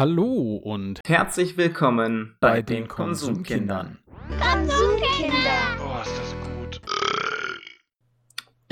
Hallo 0.00 0.56
und 0.56 0.98
Herzlich 1.06 1.58
willkommen 1.58 2.34
bei, 2.40 2.52
bei 2.52 2.62
den 2.62 2.88
Konsumkindern. 2.88 3.98
Konsumkinder. 4.40 5.76
Oh, 5.78 6.00
ist 6.00 6.18
das 6.18 6.34
gut. 6.40 6.80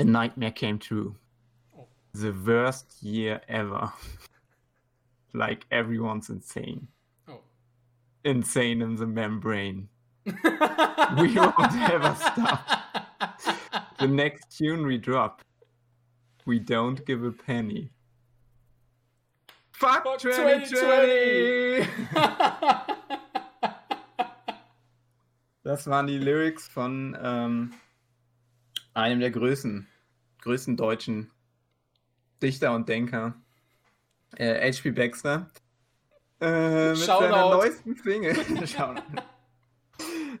A 0.01 0.03
nightmare 0.05 0.51
came 0.51 0.79
true. 0.79 1.13
The 2.13 2.33
worst 2.33 3.03
year 3.03 3.41
ever. 3.47 3.93
like 5.31 5.67
everyone's 5.69 6.31
insane. 6.31 6.87
Oh. 7.27 7.41
Insane 8.23 8.81
in 8.81 8.97
the 8.97 9.05
membrane. 9.05 9.87
We 10.25 10.33
won't 11.35 11.91
ever 11.91 12.15
stop. 12.15 12.65
The 13.99 14.07
next 14.07 14.57
tune 14.57 14.83
we 14.83 14.97
drop. 14.97 15.43
We 16.47 16.59
don't 16.59 17.05
give 17.05 17.23
a 17.23 17.31
penny. 17.31 17.91
Fuck, 19.79 20.03
Fuck 20.03 20.19
2020! 20.19 21.87
Das 25.63 25.87
waren 25.87 26.07
die 26.07 26.17
Lyrics 26.17 26.67
von 26.67 27.17
ähm, 27.21 27.73
einem 28.93 29.19
der 29.19 29.29
größten, 29.29 29.87
größten 30.41 30.75
deutschen 30.77 31.31
Dichter 32.41 32.73
und 32.73 32.89
Denker, 32.89 33.35
äh, 34.35 34.71
H.P. 34.71 34.91
Baxter. 34.91 35.49
Äh, 36.41 36.89
mit 36.89 36.97
seiner 36.97 37.49
neuesten 37.49 37.95
Single. 37.95 38.35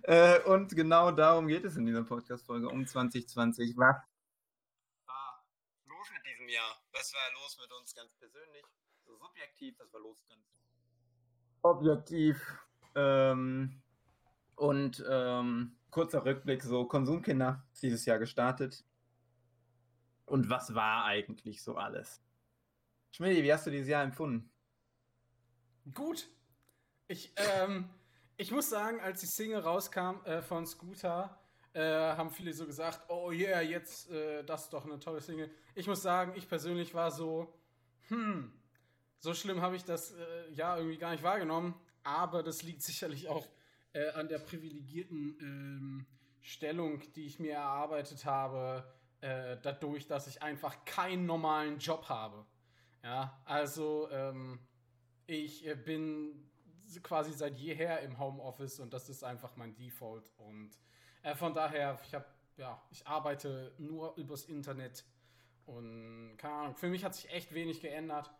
Äh, 0.03 0.39
und 0.43 0.75
genau 0.75 1.11
darum 1.11 1.47
geht 1.47 1.65
es 1.65 1.75
in 1.75 1.85
dieser 1.85 2.03
Podcast-Folge 2.03 2.67
um 2.67 2.87
2020. 2.87 3.77
Was 3.77 3.95
war 5.05 5.43
los 5.85 6.07
mit 6.11 6.25
diesem 6.25 6.49
Jahr? 6.49 6.81
Was 6.93 7.13
war 7.13 7.21
los 7.33 7.59
mit 7.61 7.71
uns 7.73 7.93
ganz 7.93 8.11
persönlich? 8.15 8.65
Subjektiv, 9.19 9.77
was 9.79 9.93
war 9.93 10.01
los 10.01 10.25
ganz 10.27 10.41
objektiv? 11.61 12.41
Ähm, 12.95 13.81
und 14.55 15.03
ähm, 15.09 15.75
kurzer 15.91 16.25
Rückblick, 16.25 16.63
so 16.63 16.85
Konsumkinder 16.85 17.65
ist 17.73 17.83
dieses 17.83 18.05
Jahr 18.05 18.19
gestartet. 18.19 18.83
Und 20.25 20.49
was 20.49 20.75
war 20.75 21.05
eigentlich 21.05 21.63
so 21.63 21.75
alles? 21.75 22.21
Schmidti, 23.11 23.43
wie 23.43 23.53
hast 23.53 23.65
du 23.65 23.71
dieses 23.71 23.87
Jahr 23.87 24.03
empfunden? 24.03 24.51
Gut. 25.93 26.29
Ich, 27.07 27.33
ähm, 27.35 27.89
ich 28.37 28.51
muss 28.51 28.69
sagen, 28.69 28.99
als 29.01 29.21
die 29.21 29.25
Single 29.25 29.61
rauskam 29.61 30.23
äh, 30.25 30.41
von 30.41 30.65
Scooter, 30.67 31.39
äh, 31.73 31.81
haben 32.15 32.29
viele 32.29 32.53
so 32.53 32.65
gesagt, 32.65 33.01
oh 33.09 33.31
yeah, 33.31 33.61
jetzt, 33.61 34.09
äh, 34.11 34.43
das 34.43 34.65
ist 34.65 34.73
doch 34.73 34.85
eine 34.85 34.99
tolle 34.99 35.21
Single. 35.21 35.49
Ich 35.75 35.87
muss 35.87 36.01
sagen, 36.01 36.33
ich 36.35 36.47
persönlich 36.47 36.93
war 36.93 37.11
so, 37.11 37.53
hm, 38.07 38.51
so 39.19 39.33
schlimm 39.33 39.61
habe 39.61 39.75
ich 39.75 39.83
das 39.83 40.11
äh, 40.11 40.51
ja 40.51 40.77
irgendwie 40.77 40.97
gar 40.97 41.11
nicht 41.11 41.23
wahrgenommen, 41.23 41.75
aber 42.03 42.43
das 42.43 42.63
liegt 42.63 42.81
sicherlich 42.81 43.27
auch 43.29 43.45
äh, 43.93 44.09
an 44.11 44.27
der 44.27 44.39
privilegierten 44.39 45.37
ähm, 45.41 46.05
Stellung, 46.41 47.01
die 47.13 47.25
ich 47.25 47.39
mir 47.39 47.53
erarbeitet 47.53 48.25
habe, 48.25 48.91
äh, 49.21 49.57
dadurch, 49.61 50.07
dass 50.07 50.27
ich 50.27 50.41
einfach 50.41 50.85
keinen 50.85 51.25
normalen 51.25 51.79
Job 51.79 52.07
habe. 52.09 52.45
Ja, 53.03 53.41
also 53.45 54.09
ähm, 54.11 54.59
ich 55.27 55.65
äh, 55.65 55.75
bin 55.75 56.49
quasi 57.03 57.33
seit 57.33 57.57
jeher 57.57 58.01
im 58.01 58.17
Homeoffice 58.19 58.79
und 58.79 58.93
das 58.93 59.09
ist 59.09 59.23
einfach 59.23 59.55
mein 59.55 59.75
Default. 59.75 60.31
Und 60.37 60.71
äh, 61.21 61.35
von 61.35 61.53
daher, 61.53 61.99
ich 62.03 62.13
habe, 62.13 62.25
ja, 62.57 62.81
ich 62.89 63.05
arbeite 63.07 63.73
nur 63.77 64.15
übers 64.17 64.45
Internet 64.45 65.05
und 65.65 66.35
keine 66.37 66.53
Ahnung, 66.53 66.75
für 66.75 66.87
mich 66.87 67.03
hat 67.03 67.13
sich 67.15 67.29
echt 67.31 67.53
wenig 67.53 67.81
geändert. 67.81 68.31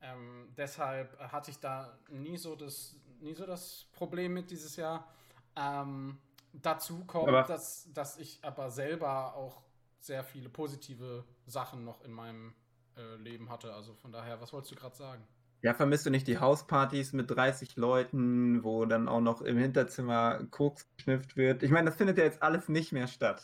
Ähm, 0.00 0.48
deshalb 0.56 1.18
hatte 1.32 1.50
ich 1.50 1.58
da 1.60 1.98
nie 2.08 2.36
so 2.36 2.54
das, 2.54 2.94
nie 3.20 3.34
so 3.34 3.46
das 3.46 3.86
Problem 3.92 4.34
mit 4.34 4.50
dieses 4.50 4.76
Jahr. 4.76 5.08
Ähm, 5.56 6.18
dazu 6.52 7.04
kommt, 7.04 7.28
Aber- 7.28 7.42
dass, 7.42 7.92
dass 7.92 8.18
ich 8.18 8.38
aber 8.42 8.70
selber 8.70 9.34
auch 9.34 9.62
sehr 10.00 10.22
viele 10.22 10.48
positive 10.48 11.24
Sachen 11.46 11.84
noch 11.84 12.02
in 12.04 12.12
meinem 12.12 12.54
äh, 12.96 13.16
Leben 13.16 13.50
hatte. 13.50 13.74
Also 13.74 13.94
von 13.94 14.12
daher, 14.12 14.40
was 14.40 14.52
wolltest 14.52 14.72
du 14.72 14.76
gerade 14.76 14.96
sagen? 14.96 15.26
Ja, 15.60 15.74
vermisst 15.74 16.06
du 16.06 16.10
nicht 16.10 16.28
die 16.28 16.38
Hauspartys 16.38 17.12
mit 17.12 17.28
30 17.32 17.74
Leuten, 17.76 18.62
wo 18.62 18.84
dann 18.86 19.08
auch 19.08 19.20
noch 19.20 19.42
im 19.42 19.58
Hinterzimmer 19.58 20.44
Koks 20.52 20.86
geschnifft 20.96 21.36
wird? 21.36 21.64
Ich 21.64 21.72
meine, 21.72 21.90
das 21.90 21.96
findet 21.96 22.16
ja 22.18 22.22
jetzt 22.24 22.40
alles 22.42 22.68
nicht 22.68 22.92
mehr 22.92 23.08
statt. 23.08 23.42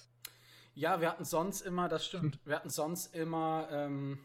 Ja, 0.74 1.00
wir 1.00 1.10
hatten 1.10 1.24
sonst 1.24 1.62
immer, 1.62 1.88
das 1.88 2.06
stimmt, 2.06 2.38
wir 2.44 2.54
hatten 2.54 2.70
sonst 2.70 3.14
immer, 3.16 3.66
ähm, 3.72 4.20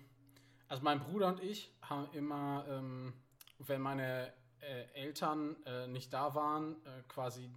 also 0.70 0.84
mein 0.84 1.00
Bruder 1.00 1.28
und 1.28 1.42
ich 1.42 1.76
haben 1.82 2.08
immer, 2.14 2.66
ähm, 2.70 3.14
wenn 3.58 3.82
meine 3.82 4.32
äh, 4.62 4.84
Eltern 4.94 5.58
äh, 5.66 5.88
nicht 5.88 6.14
da 6.14 6.36
waren, 6.36 6.76
äh, 6.86 7.02
quasi 7.08 7.52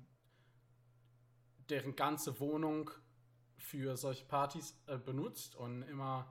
deren 1.69 1.95
ganze 1.95 2.41
Wohnung 2.41 2.91
für 3.59 3.97
solche 3.97 4.25
Partys 4.25 4.77
äh, 4.87 4.97
benutzt 4.97 5.55
und 5.55 5.83
immer, 5.83 6.27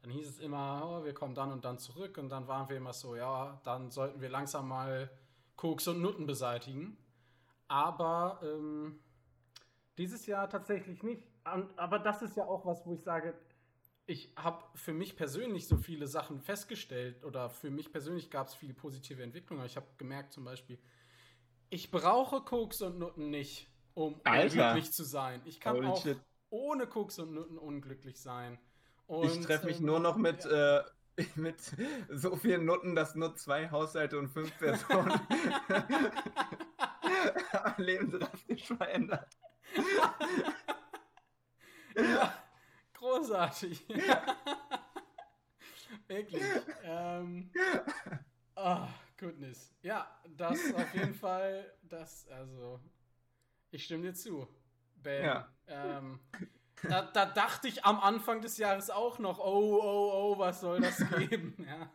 dann 0.00 0.10
hieß 0.10 0.28
es 0.28 0.38
immer, 0.40 0.82
oh, 0.84 1.04
wir 1.04 1.14
kommen 1.14 1.34
dann 1.34 1.52
und 1.52 1.64
dann 1.64 1.78
zurück 1.78 2.16
und 2.18 2.30
dann 2.30 2.48
waren 2.48 2.68
wir 2.68 2.78
immer 2.78 2.94
so, 2.94 3.14
ja, 3.14 3.60
dann 3.64 3.90
sollten 3.90 4.20
wir 4.20 4.30
langsam 4.30 4.68
mal 4.68 5.10
Koks 5.56 5.86
und 5.86 6.00
Nutten 6.00 6.26
beseitigen. 6.26 6.96
Aber 7.68 8.40
ähm, 8.42 9.00
dieses 9.98 10.26
Jahr 10.26 10.48
tatsächlich 10.48 11.02
nicht. 11.02 11.22
Aber 11.44 11.98
das 11.98 12.22
ist 12.22 12.36
ja 12.36 12.44
auch 12.44 12.64
was, 12.64 12.84
wo 12.86 12.94
ich 12.94 13.02
sage, 13.02 13.34
ich 14.06 14.32
habe 14.36 14.64
für 14.74 14.92
mich 14.92 15.16
persönlich 15.16 15.68
so 15.68 15.76
viele 15.76 16.06
Sachen 16.06 16.40
festgestellt 16.40 17.24
oder 17.24 17.50
für 17.50 17.70
mich 17.70 17.92
persönlich 17.92 18.30
gab 18.30 18.48
es 18.48 18.54
viele 18.54 18.74
positive 18.74 19.22
Entwicklungen. 19.22 19.60
Aber 19.60 19.66
ich 19.66 19.76
habe 19.76 19.86
gemerkt 19.98 20.32
zum 20.32 20.44
Beispiel, 20.44 20.78
ich 21.70 21.90
brauche 21.90 22.42
Koks 22.42 22.82
und 22.82 22.98
Nutten 22.98 23.30
nicht, 23.30 23.70
um 23.94 24.20
Alter. 24.24 24.70
unglücklich 24.70 24.92
zu 24.92 25.04
sein. 25.04 25.40
Ich 25.44 25.60
kann 25.60 25.76
Holy 25.76 25.86
auch 25.86 26.02
shit. 26.02 26.18
ohne 26.50 26.86
Koks 26.86 27.18
und 27.18 27.32
Nutten 27.32 27.58
unglücklich 27.58 28.20
sein. 28.20 28.58
Und, 29.06 29.26
Ich 29.26 29.40
treffe 29.40 29.66
mich 29.66 29.78
ähm, 29.78 29.86
nur 29.86 30.00
noch 30.00 30.16
mit, 30.16 30.44
ja. 30.44 30.78
äh, 30.80 30.84
mit 31.36 31.60
so 32.10 32.36
vielen 32.36 32.64
Nutten, 32.64 32.94
dass 32.94 33.14
nur 33.14 33.36
zwei 33.36 33.70
Haushalte 33.70 34.18
und 34.18 34.28
fünf 34.28 34.56
Personen 34.58 35.12
am 37.52 37.74
Leben 37.78 38.10
drastisch 38.10 38.66
verändert. 38.66 39.36
ja, 41.96 42.41
großartig. 43.12 43.86
Wirklich. 46.08 46.42
Ähm, 46.84 47.50
oh, 48.56 48.88
goodness. 49.16 49.74
Ja, 49.82 50.08
das 50.36 50.58
auf 50.74 50.94
jeden 50.94 51.14
Fall, 51.14 51.72
das, 51.82 52.26
also, 52.28 52.80
ich 53.70 53.84
stimme 53.84 54.04
dir 54.04 54.14
zu. 54.14 54.48
Ben. 54.96 55.24
Ja. 55.24 55.48
Ähm, 55.66 56.20
da, 56.82 57.02
da 57.02 57.26
dachte 57.26 57.68
ich 57.68 57.84
am 57.84 58.00
Anfang 58.00 58.40
des 58.40 58.58
Jahres 58.58 58.90
auch 58.90 59.18
noch, 59.18 59.38
oh, 59.38 59.80
oh, 59.82 60.12
oh, 60.14 60.38
was 60.38 60.60
soll 60.60 60.80
das 60.80 60.98
geben? 61.18 61.54
ja. 61.66 61.90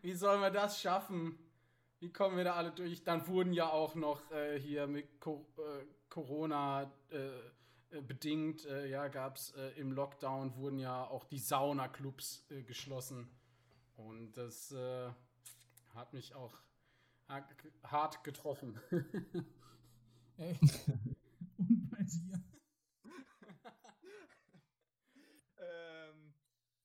Wie 0.00 0.14
sollen 0.14 0.40
wir 0.40 0.50
das 0.50 0.80
schaffen? 0.80 1.38
Wie 2.00 2.12
kommen 2.12 2.36
wir 2.36 2.44
da 2.44 2.54
alle 2.54 2.72
durch? 2.72 3.04
Dann 3.04 3.26
wurden 3.28 3.52
ja 3.52 3.68
auch 3.68 3.94
noch 3.94 4.30
äh, 4.32 4.58
hier 4.58 4.86
mit 4.86 5.20
Co 5.20 5.46
äh, 5.58 5.84
Corona 6.08 6.90
äh, 7.10 7.30
bedingt, 8.00 8.64
äh, 8.64 8.86
ja, 8.86 9.08
gab 9.08 9.36
es 9.36 9.50
äh, 9.54 9.70
im 9.78 9.92
Lockdown, 9.92 10.56
wurden 10.56 10.78
ja 10.78 11.04
auch 11.04 11.24
die 11.24 11.38
Saunaclubs 11.38 12.46
äh, 12.50 12.62
geschlossen. 12.62 13.28
Und 13.96 14.32
das 14.32 14.72
äh, 14.72 15.10
hat 15.94 16.12
mich 16.14 16.34
auch 16.34 16.54
ha- 17.28 17.46
hart 17.84 18.24
getroffen. 18.24 18.80
Ey. 20.38 20.58
Und 21.58 21.90
bei 21.90 22.02
dir? 22.02 22.42
Ähm, 25.58 26.34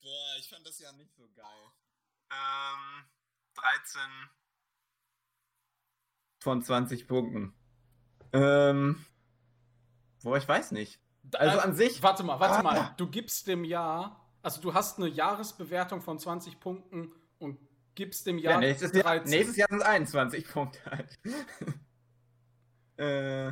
boah, 0.01 0.35
ich 0.39 0.47
fand 0.49 0.65
das 0.67 0.79
ja 0.79 0.91
nicht 0.91 1.13
so 1.15 1.27
geil. 1.33 1.71
Ähm, 2.29 3.05
13 3.55 4.01
von 6.39 6.61
20 6.61 7.07
Punkten. 7.07 7.53
Ähm, 8.33 9.03
boah, 10.21 10.37
ich 10.37 10.47
weiß 10.47 10.71
nicht. 10.71 10.99
Also 11.35 11.57
Äh, 11.57 11.61
an 11.61 11.75
sich- 11.75 12.01
Warte 12.03 12.23
mal, 12.23 12.39
warte 12.39 12.59
Ah. 12.59 12.63
mal. 12.63 12.93
Du 12.97 13.07
gibst 13.09 13.47
dem 13.47 13.63
Jahr, 13.63 14.27
also 14.41 14.61
du 14.61 14.73
hast 14.73 14.97
eine 14.97 15.07
Jahresbewertung 15.07 16.01
von 16.01 16.19
20 16.19 16.59
Punkten 16.59 17.11
und 17.39 17.59
gibst 17.95 18.25
dem 18.27 18.37
Ja, 18.37 18.51
Jahr 18.51 18.59
nächstes, 18.59 18.93
Jahr, 18.93 19.03
13. 19.03 19.29
nächstes 19.31 19.57
Jahr 19.57 19.67
sind 19.69 19.79
es 19.81 19.85
21 19.85 20.47
Punkte 20.47 20.79
halt. 20.89 21.17
äh, 22.97 23.47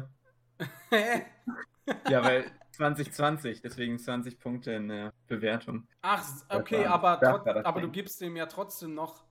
ja, 2.09 2.23
weil 2.23 2.51
2020, 2.71 3.61
deswegen 3.61 3.97
20 3.99 4.39
Punkte 4.39 4.71
in 4.73 4.87
der 4.89 5.13
Bewertung. 5.27 5.87
Ach, 6.01 6.23
okay, 6.49 6.85
war- 6.85 6.93
aber, 6.93 7.19
trot- 7.43 7.65
aber 7.65 7.81
du 7.81 7.89
gibst 7.91 8.21
dem 8.21 8.35
ja 8.35 8.45
trotzdem 8.47 8.93
noch 8.93 9.25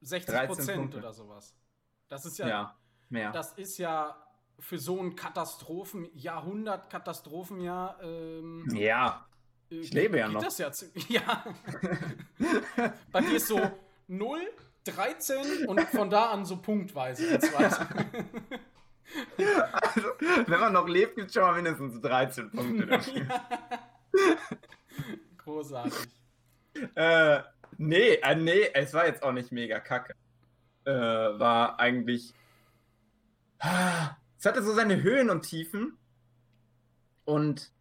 60 0.00 0.34
13 0.34 0.48
Prozent 0.48 0.94
oder 0.94 1.12
sowas. 1.12 1.54
Das 2.08 2.24
ist 2.24 2.38
ja, 2.38 2.48
Ja, 2.48 2.76
mehr. 3.08 3.32
das 3.32 3.52
ist 3.54 3.78
ja 3.78 4.25
für 4.58 4.78
so 4.78 5.00
ein 5.00 5.16
Katastrophen, 5.16 6.08
Jahrhundert 6.14 6.90
Katastrophenjahr. 6.90 7.98
Ähm, 8.02 8.66
ja. 8.74 9.26
äh, 9.70 9.76
Ich 9.76 9.92
lebe 9.92 10.18
ja 10.18 10.28
noch. 10.28 10.42
Das 10.42 10.58
ja, 10.58 10.70
ja. 11.08 11.44
Bei 13.12 13.20
dir 13.20 13.36
ist 13.36 13.48
so 13.48 13.60
0, 14.08 14.40
13 14.84 15.66
und 15.66 15.80
von 15.82 16.10
da 16.10 16.30
an 16.30 16.44
so 16.44 16.56
punktweise. 16.56 17.38
Also, 19.72 20.08
wenn 20.46 20.60
man 20.60 20.72
noch 20.72 20.88
lebt, 20.88 21.14
gibt 21.14 21.28
es 21.28 21.34
schon 21.34 21.44
mal 21.44 21.54
mindestens 21.54 22.00
13 22.00 22.50
Punkte. 22.50 23.00
Großartig. 25.38 25.92
äh, 26.96 27.40
nee, 27.78 28.14
äh, 28.14 28.34
nee, 28.34 28.68
es 28.74 28.92
war 28.94 29.06
jetzt 29.06 29.22
auch 29.22 29.30
nicht 29.30 29.52
mega 29.52 29.78
kacke. 29.78 30.14
Äh, 30.84 30.90
war 30.92 31.78
eigentlich. 31.78 32.34
Ah, 33.60 34.16
Es 34.38 34.46
hatte 34.46 34.62
so 34.62 34.72
seine 34.72 35.02
Höhen 35.02 35.30
und 35.30 35.42
Tiefen. 35.42 35.96
Und 37.24 37.72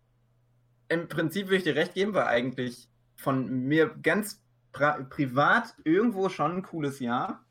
im 0.87 1.07
Prinzip 1.07 1.47
würde 1.47 1.57
ich 1.57 1.63
dir 1.63 1.75
recht 1.75 1.93
geben, 1.93 2.13
war 2.13 2.27
eigentlich 2.27 2.87
von 3.15 3.49
mir 3.67 3.87
ganz 4.01 4.41
privat 4.71 5.75
irgendwo 5.83 6.29
schon 6.29 6.57
ein 6.57 6.63
cooles 6.63 6.99
Jahr. 6.99 7.43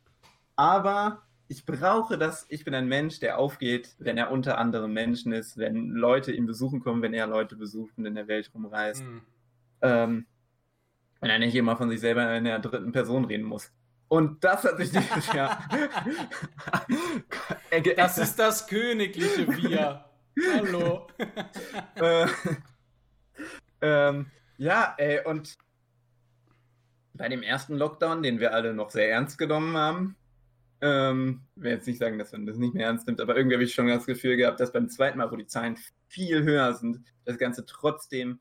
Aber 0.56 1.22
ich 1.48 1.64
brauche 1.64 2.18
das. 2.18 2.46
Ich 2.48 2.64
bin 2.64 2.74
ein 2.74 2.88
Mensch, 2.88 3.20
der 3.20 3.38
aufgeht, 3.38 3.94
wenn 3.98 4.18
er 4.18 4.30
unter 4.30 4.58
anderem 4.58 4.92
Menschen 4.92 5.32
ist, 5.32 5.56
wenn 5.56 5.90
Leute 5.90 6.32
ihn 6.32 6.46
besuchen 6.46 6.80
kommen, 6.80 7.02
wenn 7.02 7.14
er 7.14 7.26
Leute 7.26 7.56
besucht 7.56 7.96
und 7.96 8.06
in 8.06 8.14
der 8.14 8.28
Welt 8.28 8.50
rumreist. 8.54 9.02
Hm. 9.02 9.20
Ähm, 9.82 10.26
wenn 11.20 11.30
er 11.30 11.38
nicht 11.38 11.54
immer 11.54 11.76
von 11.76 11.90
sich 11.90 12.00
selber 12.00 12.34
in 12.36 12.44
der 12.44 12.58
dritten 12.58 12.92
Person 12.92 13.24
reden 13.24 13.44
muss. 13.44 13.72
Und 14.08 14.42
das 14.44 14.64
hat 14.64 14.76
sich 14.76 14.90
dieses 14.90 15.32
Jahr. 15.32 15.68
Das 17.96 18.18
ist 18.18 18.38
das 18.38 18.68
königliche 18.68 19.48
Wir. 19.48 20.04
Hallo. 20.52 21.08
äh, 21.96 22.26
ähm, 23.80 24.26
ja, 24.58 24.94
ey, 24.96 25.24
und 25.24 25.54
bei 27.14 27.28
dem 27.28 27.42
ersten 27.42 27.74
Lockdown, 27.74 28.22
den 28.22 28.38
wir 28.38 28.54
alle 28.54 28.72
noch 28.72 28.90
sehr 28.90 29.10
ernst 29.10 29.38
genommen 29.38 29.76
haben, 29.76 30.16
ähm, 30.80 31.42
ich 31.56 31.62
will 31.62 31.72
jetzt 31.72 31.86
nicht 31.88 31.98
sagen, 31.98 32.16
dass 32.18 32.30
man 32.30 32.46
das 32.46 32.56
nicht 32.58 32.74
mehr 32.74 32.86
ernst 32.86 33.08
nimmt, 33.08 33.20
aber 33.20 33.36
irgendwie 33.36 33.56
habe 33.56 33.64
ich 33.64 33.74
schon 33.74 33.88
das 33.88 34.06
Gefühl 34.06 34.36
gehabt, 34.36 34.60
dass 34.60 34.72
beim 34.72 34.88
zweiten 34.88 35.18
Mal, 35.18 35.32
wo 35.32 35.36
die 35.36 35.46
Zahlen 35.46 35.76
viel 36.06 36.44
höher 36.44 36.74
sind, 36.74 37.00
das 37.24 37.38
Ganze 37.38 37.66
trotzdem 37.66 38.38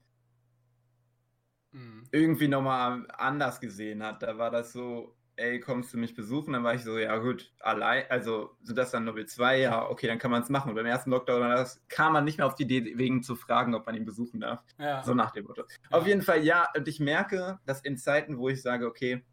Hm. 1.74 2.04
irgendwie 2.12 2.48
nochmal 2.48 3.06
anders 3.18 3.60
gesehen 3.60 4.04
hat. 4.04 4.22
Da 4.22 4.38
war 4.38 4.52
das 4.52 4.74
so, 4.74 5.16
ey, 5.36 5.60
kommst 5.60 5.94
du 5.94 5.98
mich 5.98 6.14
besuchen? 6.16 6.54
Dann 6.54 6.64
war 6.64 6.76
ich 6.76 6.84
so, 6.84 6.98
ja 6.98 7.18
gut, 7.18 7.52
allein, 7.60 8.06
also 8.10 8.56
sind 8.62 8.78
das 8.78 8.92
dann 8.92 9.06
Level 9.06 9.26
2? 9.26 9.60
Ja, 9.60 9.90
okay, 9.90 10.08
dann 10.08 10.20
kann 10.20 10.32
man 10.32 10.44
es 10.44 10.50
machen. 10.50 10.70
Und 10.70 10.76
beim 10.76 10.86
ersten 10.86 11.10
Lockdown 11.10 11.42
das, 11.42 11.82
kam 11.88 12.14
man 12.14 12.26
nicht 12.26 12.38
mehr 12.38 12.48
auf 12.48 12.56
die 12.56 12.64
Idee, 12.64 12.98
wegen 12.98 13.24
zu 13.24 13.36
fragen, 13.36 13.74
ob 13.76 13.86
man 13.86 13.96
ihn 13.96 14.06
besuchen 14.06 14.42
darf. 14.42 14.64
Ja. 14.78 15.04
So 15.04 15.14
nach 15.14 15.32
dem 15.32 15.46
Motto. 15.46 15.64
Auf 15.90 16.06
jeden 16.08 16.22
Fall, 16.22 16.44
ja, 16.44 16.68
und 16.76 16.88
ich 16.88 17.00
merke, 17.00 17.60
dass 17.66 17.82
in 17.82 17.98
Zeiten, 17.98 18.38
wo 18.38 18.50
ich 18.50 18.62
sage, 18.62 18.86
okay, 18.86 19.24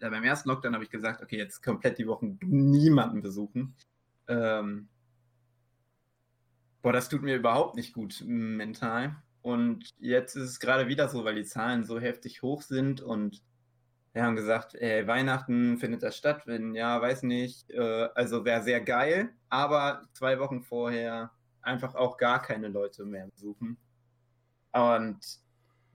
beim 0.00 0.24
ersten 0.24 0.48
Lockdown 0.48 0.74
habe 0.74 0.84
ich 0.84 0.90
gesagt, 0.90 1.22
okay, 1.22 1.38
jetzt 1.38 1.62
komplett 1.62 1.98
die 1.98 2.08
Wochen 2.08 2.38
niemanden 2.42 3.22
besuchen. 3.22 3.76
Ähm, 4.26 4.88
boah, 6.82 6.92
das 6.92 7.08
tut 7.08 7.22
mir 7.22 7.36
überhaupt 7.36 7.76
nicht 7.76 7.92
gut 7.92 8.22
mental. 8.26 9.16
Und 9.42 9.90
jetzt 9.98 10.34
ist 10.34 10.42
es 10.42 10.58
gerade 10.58 10.88
wieder 10.88 11.08
so, 11.08 11.24
weil 11.24 11.36
die 11.36 11.44
Zahlen 11.44 11.84
so 11.84 12.00
heftig 12.00 12.42
hoch 12.42 12.62
sind 12.62 13.00
und 13.00 13.42
wir 14.16 14.24
haben 14.24 14.34
gesagt, 14.34 14.74
ey, 14.74 15.06
Weihnachten 15.06 15.76
findet 15.76 16.02
das 16.02 16.16
statt, 16.16 16.46
wenn 16.46 16.74
ja, 16.74 17.02
weiß 17.02 17.22
nicht. 17.24 17.70
Äh, 17.70 18.08
also 18.14 18.46
wäre 18.46 18.62
sehr 18.62 18.80
geil, 18.80 19.28
aber 19.50 20.08
zwei 20.14 20.38
Wochen 20.38 20.62
vorher 20.62 21.32
einfach 21.60 21.94
auch 21.94 22.16
gar 22.16 22.40
keine 22.40 22.68
Leute 22.68 23.04
mehr 23.04 23.26
besuchen. 23.26 23.76
Und 24.72 25.18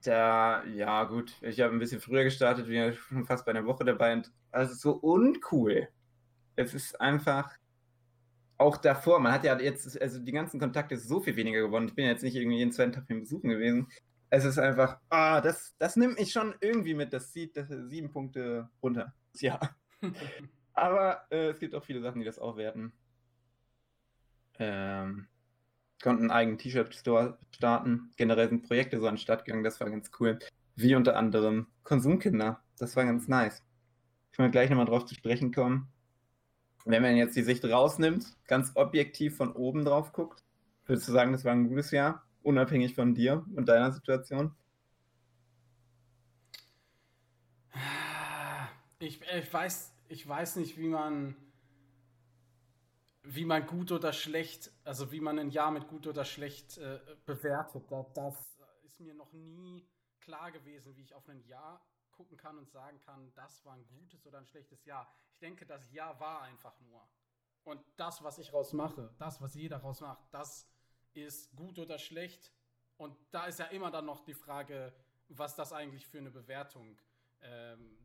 da, 0.04 0.62
ja 0.66 1.02
gut, 1.02 1.36
ich 1.40 1.60
habe 1.60 1.72
ein 1.72 1.80
bisschen 1.80 2.00
früher 2.00 2.22
gestartet, 2.22 2.68
ja 2.68 2.92
schon 2.92 3.26
fast 3.26 3.44
bei 3.44 3.50
einer 3.50 3.66
Woche 3.66 3.84
dabei 3.84 4.12
und 4.12 4.30
also 4.52 4.72
so 4.72 4.92
uncool. 4.92 5.88
Es 6.54 6.74
ist 6.74 7.00
einfach 7.00 7.50
auch 8.56 8.76
davor, 8.76 9.18
man 9.18 9.32
hat 9.32 9.42
ja 9.42 9.58
jetzt, 9.58 10.00
also 10.00 10.20
die 10.20 10.30
ganzen 10.30 10.60
Kontakte 10.60 10.96
so 10.96 11.18
viel 11.18 11.34
weniger 11.34 11.62
geworden. 11.62 11.88
Ich 11.88 11.96
bin 11.96 12.06
jetzt 12.06 12.22
nicht 12.22 12.36
irgendwie 12.36 12.58
jeden 12.58 12.70
zweiten 12.70 12.92
Tag 12.92 13.08
beim 13.08 13.22
Besuchen 13.22 13.50
gewesen. 13.50 13.88
Es 14.34 14.46
ist 14.46 14.58
einfach, 14.58 14.98
ah, 15.10 15.42
das, 15.42 15.76
das 15.76 15.96
nimmt 15.96 16.18
mich 16.18 16.32
schon 16.32 16.54
irgendwie 16.62 16.94
mit, 16.94 17.12
das 17.12 17.32
zieht 17.32 17.54
das 17.54 17.68
sieben 17.68 18.10
Punkte 18.10 18.70
runter. 18.82 19.14
Ja. 19.34 19.60
Aber 20.72 21.26
äh, 21.30 21.50
es 21.50 21.58
gibt 21.58 21.74
auch 21.74 21.84
viele 21.84 22.00
Sachen, 22.00 22.20
die 22.20 22.24
das 22.24 22.38
aufwerten. 22.38 22.92
Ähm, 24.58 25.26
konnten 26.02 26.22
einen 26.22 26.30
eigenen 26.30 26.58
T-Shirt-Store 26.58 27.38
starten. 27.54 28.10
Generell 28.16 28.48
sind 28.48 28.66
Projekte 28.66 29.00
so 29.00 29.06
an 29.06 29.16
den 29.16 29.64
das 29.64 29.80
war 29.80 29.90
ganz 29.90 30.10
cool. 30.18 30.38
Wie 30.76 30.94
unter 30.94 31.16
anderem 31.16 31.66
Konsumkinder. 31.82 32.62
Das 32.78 32.96
war 32.96 33.04
ganz 33.04 33.28
nice. 33.28 33.62
Ich 34.32 34.38
will 34.38 34.50
gleich 34.50 34.70
nochmal 34.70 34.86
drauf 34.86 35.04
zu 35.04 35.14
sprechen 35.14 35.52
kommen. 35.52 35.92
Wenn 36.86 37.02
man 37.02 37.16
jetzt 37.16 37.36
die 37.36 37.42
Sicht 37.42 37.64
rausnimmt, 37.64 38.34
ganz 38.46 38.72
objektiv 38.76 39.36
von 39.36 39.52
oben 39.52 39.84
drauf 39.84 40.12
guckt, 40.12 40.42
würdest 40.86 41.06
du 41.08 41.12
sagen, 41.12 41.32
das 41.32 41.44
war 41.44 41.52
ein 41.52 41.68
gutes 41.68 41.90
Jahr, 41.90 42.24
unabhängig 42.42 42.94
von 42.94 43.14
dir 43.14 43.44
und 43.54 43.66
deiner 43.68 43.92
Situation? 43.92 44.54
Ich, 48.98 49.20
ich, 49.20 49.52
weiß, 49.52 49.94
ich 50.08 50.28
weiß 50.28 50.56
nicht, 50.56 50.78
wie 50.78 50.88
man, 50.88 51.34
wie 53.22 53.44
man 53.44 53.66
gut 53.66 53.90
oder 53.90 54.12
schlecht, 54.12 54.70
also 54.84 55.10
wie 55.10 55.20
man 55.20 55.38
ein 55.38 55.50
Jahr 55.50 55.70
mit 55.70 55.88
gut 55.88 56.06
oder 56.06 56.24
schlecht 56.24 56.78
äh, 56.78 57.00
bewertet. 57.26 57.84
Da, 57.90 58.06
das 58.14 58.60
ist 58.84 59.00
mir 59.00 59.14
noch 59.14 59.32
nie 59.32 59.88
klar 60.20 60.52
gewesen, 60.52 60.94
wie 60.96 61.02
ich 61.02 61.14
auf 61.14 61.28
ein 61.28 61.42
Jahr 61.46 61.84
gucken 62.12 62.36
kann 62.36 62.58
und 62.58 62.70
sagen 62.70 63.00
kann, 63.00 63.32
das 63.34 63.64
war 63.64 63.74
ein 63.74 63.86
gutes 63.88 64.24
oder 64.26 64.38
ein 64.38 64.46
schlechtes 64.46 64.84
Jahr. 64.84 65.12
Ich 65.32 65.38
denke, 65.38 65.66
das 65.66 65.90
Jahr 65.90 66.20
war 66.20 66.42
einfach 66.42 66.78
nur. 66.80 67.02
Und 67.64 67.80
das, 67.96 68.22
was 68.22 68.38
ich 68.38 68.52
rausmache, 68.52 69.14
das, 69.18 69.40
was 69.40 69.54
jeder 69.54 69.78
rausmacht, 69.78 70.22
das 70.30 70.71
ist 71.14 71.54
gut 71.56 71.78
oder 71.78 71.98
schlecht. 71.98 72.52
Und 72.96 73.16
da 73.30 73.46
ist 73.46 73.58
ja 73.58 73.66
immer 73.66 73.90
dann 73.90 74.06
noch 74.06 74.24
die 74.24 74.34
Frage, 74.34 74.92
was 75.28 75.54
das 75.56 75.72
eigentlich 75.72 76.06
für 76.06 76.18
eine 76.18 76.30
Bewertung 76.30 76.98
ähm, 77.42 77.96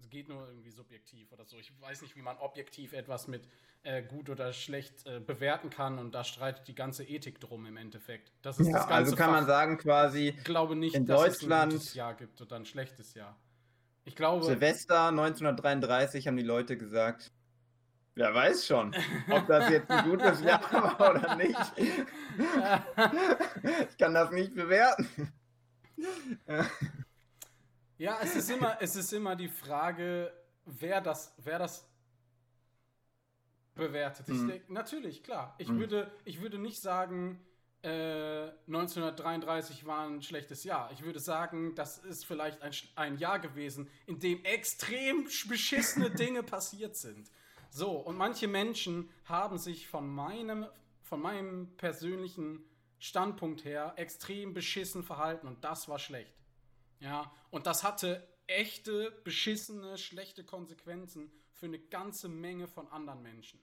es 0.00 0.10
geht 0.10 0.28
nur 0.28 0.48
irgendwie 0.48 0.72
subjektiv 0.72 1.30
oder 1.30 1.44
so. 1.44 1.56
Ich 1.58 1.80
weiß 1.80 2.02
nicht, 2.02 2.16
wie 2.16 2.22
man 2.22 2.36
objektiv 2.38 2.92
etwas 2.92 3.28
mit 3.28 3.48
äh, 3.84 4.02
gut 4.02 4.30
oder 4.30 4.52
schlecht 4.52 5.06
äh, 5.06 5.20
bewerten 5.20 5.70
kann 5.70 6.00
und 6.00 6.12
da 6.12 6.24
streitet 6.24 6.66
die 6.66 6.74
ganze 6.74 7.04
Ethik 7.04 7.38
drum 7.40 7.66
im 7.66 7.76
Endeffekt. 7.76 8.32
Das 8.42 8.58
ist 8.58 8.66
Ja, 8.66 8.72
das 8.78 8.88
ganze 8.88 8.94
also 9.04 9.16
kann 9.16 9.30
man 9.30 9.42
Fach. 9.42 9.46
sagen, 9.48 9.78
quasi 9.78 10.34
Ich 10.36 10.42
glaube 10.44 10.74
nicht, 10.74 10.96
in 10.96 11.06
dass 11.06 11.20
Deutschland- 11.20 11.72
es 11.72 11.76
ein 11.76 11.78
gutes 11.78 11.94
Jahr 11.94 12.14
gibt 12.14 12.40
oder 12.40 12.56
ein 12.56 12.66
schlechtes 12.66 13.14
Jahr. 13.14 13.38
Ich 14.04 14.16
glaube, 14.16 14.44
Silvester 14.44 15.06
1933 15.08 16.26
haben 16.26 16.36
die 16.36 16.42
Leute 16.42 16.76
gesagt, 16.76 17.30
wer 18.14 18.34
weiß 18.34 18.66
schon, 18.66 18.94
ob 19.30 19.46
das 19.46 19.70
jetzt 19.70 19.90
ein 19.90 20.10
gutes 20.10 20.42
Jahr 20.42 20.60
war 20.72 21.10
oder 21.14 21.36
nicht. 21.36 21.58
Ich 23.90 23.98
kann 23.98 24.14
das 24.14 24.30
nicht 24.30 24.54
bewerten. 24.54 25.06
Ja, 27.98 28.18
es 28.22 28.34
ist 28.36 28.50
immer, 28.50 28.76
es 28.80 28.96
ist 28.96 29.12
immer 29.12 29.36
die 29.36 29.48
Frage, 29.48 30.32
wer 30.64 31.00
das, 31.00 31.34
wer 31.38 31.58
das 31.58 31.86
bewertet. 33.74 34.28
Mhm. 34.28 34.48
denk, 34.48 34.70
natürlich, 34.70 35.22
klar. 35.22 35.54
Ich, 35.58 35.68
Mhm. 35.68 35.78
würde, 35.80 36.10
ich 36.24 36.40
würde 36.40 36.58
nicht 36.58 36.80
sagen, 36.80 37.38
äh, 37.82 38.48
1933 38.66 39.86
war 39.86 40.06
ein 40.06 40.22
schlechtes 40.22 40.64
Jahr. 40.64 40.90
Ich 40.92 41.02
würde 41.02 41.20
sagen, 41.20 41.74
das 41.74 41.98
ist 41.98 42.24
vielleicht 42.24 42.62
ein, 42.62 42.72
ein 42.96 43.18
Jahr 43.18 43.38
gewesen, 43.40 43.90
in 44.06 44.18
dem 44.20 44.44
extrem 44.44 45.26
sch- 45.26 45.48
beschissene 45.48 46.10
Dinge 46.10 46.42
passiert 46.42 46.96
sind. 46.96 47.30
So, 47.74 47.92
und 47.92 48.18
manche 48.18 48.48
Menschen 48.48 49.08
haben 49.24 49.56
sich 49.56 49.88
von 49.88 50.06
meinem, 50.06 50.66
von 51.00 51.22
meinem 51.22 51.74
persönlichen 51.78 52.62
Standpunkt 52.98 53.64
her 53.64 53.94
extrem 53.96 54.52
beschissen 54.52 55.02
verhalten 55.02 55.46
und 55.46 55.64
das 55.64 55.88
war 55.88 55.98
schlecht. 55.98 56.34
Ja, 57.00 57.32
und 57.50 57.66
das 57.66 57.82
hatte 57.82 58.28
echte, 58.46 59.10
beschissene, 59.24 59.96
schlechte 59.96 60.44
Konsequenzen 60.44 61.32
für 61.50 61.64
eine 61.64 61.78
ganze 61.78 62.28
Menge 62.28 62.68
von 62.68 62.88
anderen 62.88 63.22
Menschen. 63.22 63.58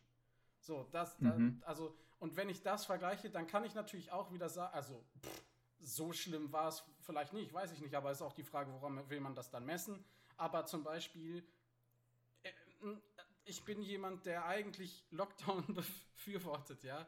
So, 0.59 0.87
das, 0.91 1.15
da- 1.19 1.37
Mhm. 1.37 1.61
also, 1.63 1.95
und 2.17 2.35
wenn 2.35 2.49
ich 2.49 2.63
das 2.63 2.87
vergleiche, 2.87 3.29
dann 3.29 3.45
kann 3.45 3.63
ich 3.63 3.75
natürlich 3.75 4.11
auch 4.11 4.33
wieder 4.33 4.49
sagen, 4.49 4.73
also, 4.73 5.05
pff, 5.21 5.43
so 5.81 6.11
schlimm 6.13 6.51
war 6.51 6.69
es 6.69 6.83
vielleicht 7.01 7.33
nicht, 7.33 7.53
weiß 7.53 7.71
ich 7.73 7.79
nicht, 7.79 7.93
aber 7.93 8.11
ist 8.11 8.23
auch 8.23 8.33
die 8.33 8.43
Frage, 8.43 8.73
woran 8.73 9.07
will 9.07 9.19
man 9.21 9.35
das 9.35 9.51
dann 9.51 9.65
messen. 9.67 10.03
Aber 10.35 10.65
zum 10.65 10.83
Beispiel, 10.83 11.47
äh, 12.43 12.51
ich 13.49 13.63
bin 13.65 13.81
jemand, 13.81 14.25
der 14.25 14.45
eigentlich 14.45 15.03
Lockdown 15.09 15.65
befürwortet, 15.73 16.83
ja. 16.83 17.07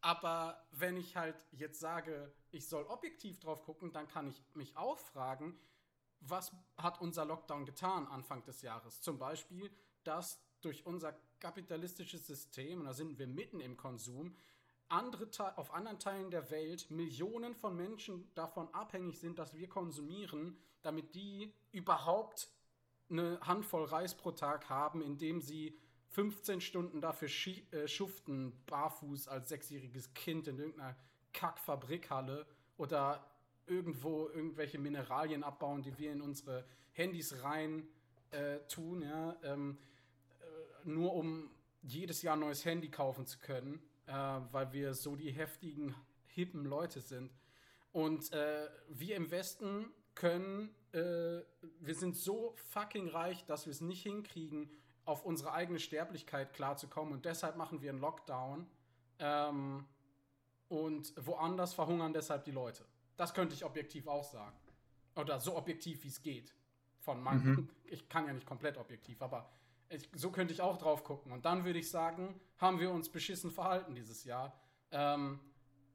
Aber 0.00 0.66
wenn 0.72 0.96
ich 0.96 1.16
halt 1.16 1.36
jetzt 1.52 1.78
sage, 1.78 2.32
ich 2.50 2.68
soll 2.68 2.84
objektiv 2.84 3.38
drauf 3.38 3.62
gucken, 3.62 3.92
dann 3.92 4.08
kann 4.08 4.26
ich 4.26 4.42
mich 4.54 4.76
auch 4.76 4.98
fragen, 4.98 5.58
was 6.20 6.52
hat 6.76 7.00
unser 7.00 7.24
Lockdown 7.24 7.64
getan 7.64 8.06
Anfang 8.06 8.42
des 8.44 8.62
Jahres? 8.62 9.00
Zum 9.00 9.18
Beispiel, 9.18 9.70
dass 10.02 10.40
durch 10.60 10.84
unser 10.86 11.18
kapitalistisches 11.38 12.26
System, 12.26 12.80
und 12.80 12.86
da 12.86 12.92
sind 12.92 13.18
wir 13.18 13.26
mitten 13.26 13.60
im 13.60 13.76
Konsum, 13.76 14.34
andere 14.88 15.30
Te 15.30 15.56
auf 15.56 15.72
anderen 15.72 15.98
Teilen 15.98 16.30
der 16.30 16.50
Welt 16.50 16.90
Millionen 16.90 17.54
von 17.54 17.76
Menschen 17.76 18.28
davon 18.34 18.72
abhängig 18.74 19.20
sind, 19.20 19.38
dass 19.38 19.54
wir 19.54 19.68
konsumieren, 19.68 20.58
damit 20.82 21.14
die 21.14 21.54
überhaupt 21.70 22.50
eine 23.10 23.40
Handvoll 23.40 23.84
Reis 23.84 24.14
pro 24.14 24.30
Tag 24.30 24.68
haben, 24.68 25.02
indem 25.02 25.40
sie 25.40 25.78
15 26.08 26.60
Stunden 26.60 27.00
dafür 27.00 27.28
äh, 27.72 27.86
schuften, 27.86 28.52
barfuß 28.66 29.28
als 29.28 29.48
sechsjähriges 29.48 30.12
Kind 30.14 30.48
in 30.48 30.58
irgendeiner 30.58 30.96
Kackfabrikhalle 31.32 32.46
oder 32.76 33.24
irgendwo 33.66 34.28
irgendwelche 34.28 34.78
Mineralien 34.78 35.44
abbauen, 35.44 35.82
die 35.82 35.96
wir 35.98 36.12
in 36.12 36.20
unsere 36.20 36.64
Handys 36.92 37.42
rein 37.42 37.86
äh, 38.30 38.58
tun, 38.68 39.02
ja, 39.02 39.36
ähm, 39.44 39.78
äh, 40.40 40.88
nur 40.88 41.14
um 41.14 41.50
jedes 41.82 42.22
Jahr 42.22 42.34
ein 42.36 42.40
neues 42.40 42.64
Handy 42.64 42.90
kaufen 42.90 43.26
zu 43.26 43.38
können, 43.38 43.80
äh, 44.06 44.12
weil 44.12 44.72
wir 44.72 44.94
so 44.94 45.14
die 45.16 45.30
heftigen, 45.30 45.94
hippen 46.26 46.64
Leute 46.64 47.00
sind. 47.00 47.32
Und 47.92 48.32
äh, 48.32 48.68
wir 48.88 49.16
im 49.16 49.30
Westen 49.30 49.90
können, 50.14 50.74
äh, 50.92 51.42
wir 51.80 51.94
sind 51.94 52.16
so 52.16 52.54
fucking 52.70 53.08
reich, 53.08 53.44
dass 53.46 53.66
wir 53.66 53.70
es 53.70 53.80
nicht 53.80 54.02
hinkriegen, 54.02 54.70
auf 55.04 55.24
unsere 55.24 55.52
eigene 55.52 55.78
Sterblichkeit 55.78 56.52
klarzukommen. 56.52 57.12
Und 57.12 57.24
deshalb 57.24 57.56
machen 57.56 57.80
wir 57.82 57.90
einen 57.90 58.00
Lockdown. 58.00 58.66
Ähm, 59.18 59.86
und 60.68 61.12
woanders 61.16 61.74
verhungern 61.74 62.12
deshalb 62.12 62.44
die 62.44 62.52
Leute. 62.52 62.84
Das 63.16 63.34
könnte 63.34 63.54
ich 63.54 63.64
objektiv 63.64 64.06
auch 64.06 64.24
sagen. 64.24 64.56
Oder 65.16 65.40
so 65.40 65.56
objektiv, 65.56 66.04
wie 66.04 66.08
es 66.08 66.22
geht. 66.22 66.54
Von 67.00 67.22
meinem, 67.22 67.42
mhm. 67.42 67.70
ich 67.84 68.08
kann 68.08 68.26
ja 68.26 68.32
nicht 68.32 68.46
komplett 68.46 68.78
objektiv, 68.78 69.20
aber 69.20 69.50
ich, 69.88 70.08
so 70.14 70.30
könnte 70.30 70.54
ich 70.54 70.60
auch 70.60 70.78
drauf 70.78 71.02
gucken. 71.02 71.32
Und 71.32 71.44
dann 71.44 71.64
würde 71.64 71.80
ich 71.80 71.90
sagen, 71.90 72.40
haben 72.58 72.78
wir 72.78 72.90
uns 72.92 73.08
beschissen 73.08 73.50
verhalten 73.50 73.94
dieses 73.94 74.24
Jahr. 74.24 74.58
Ähm, 74.92 75.40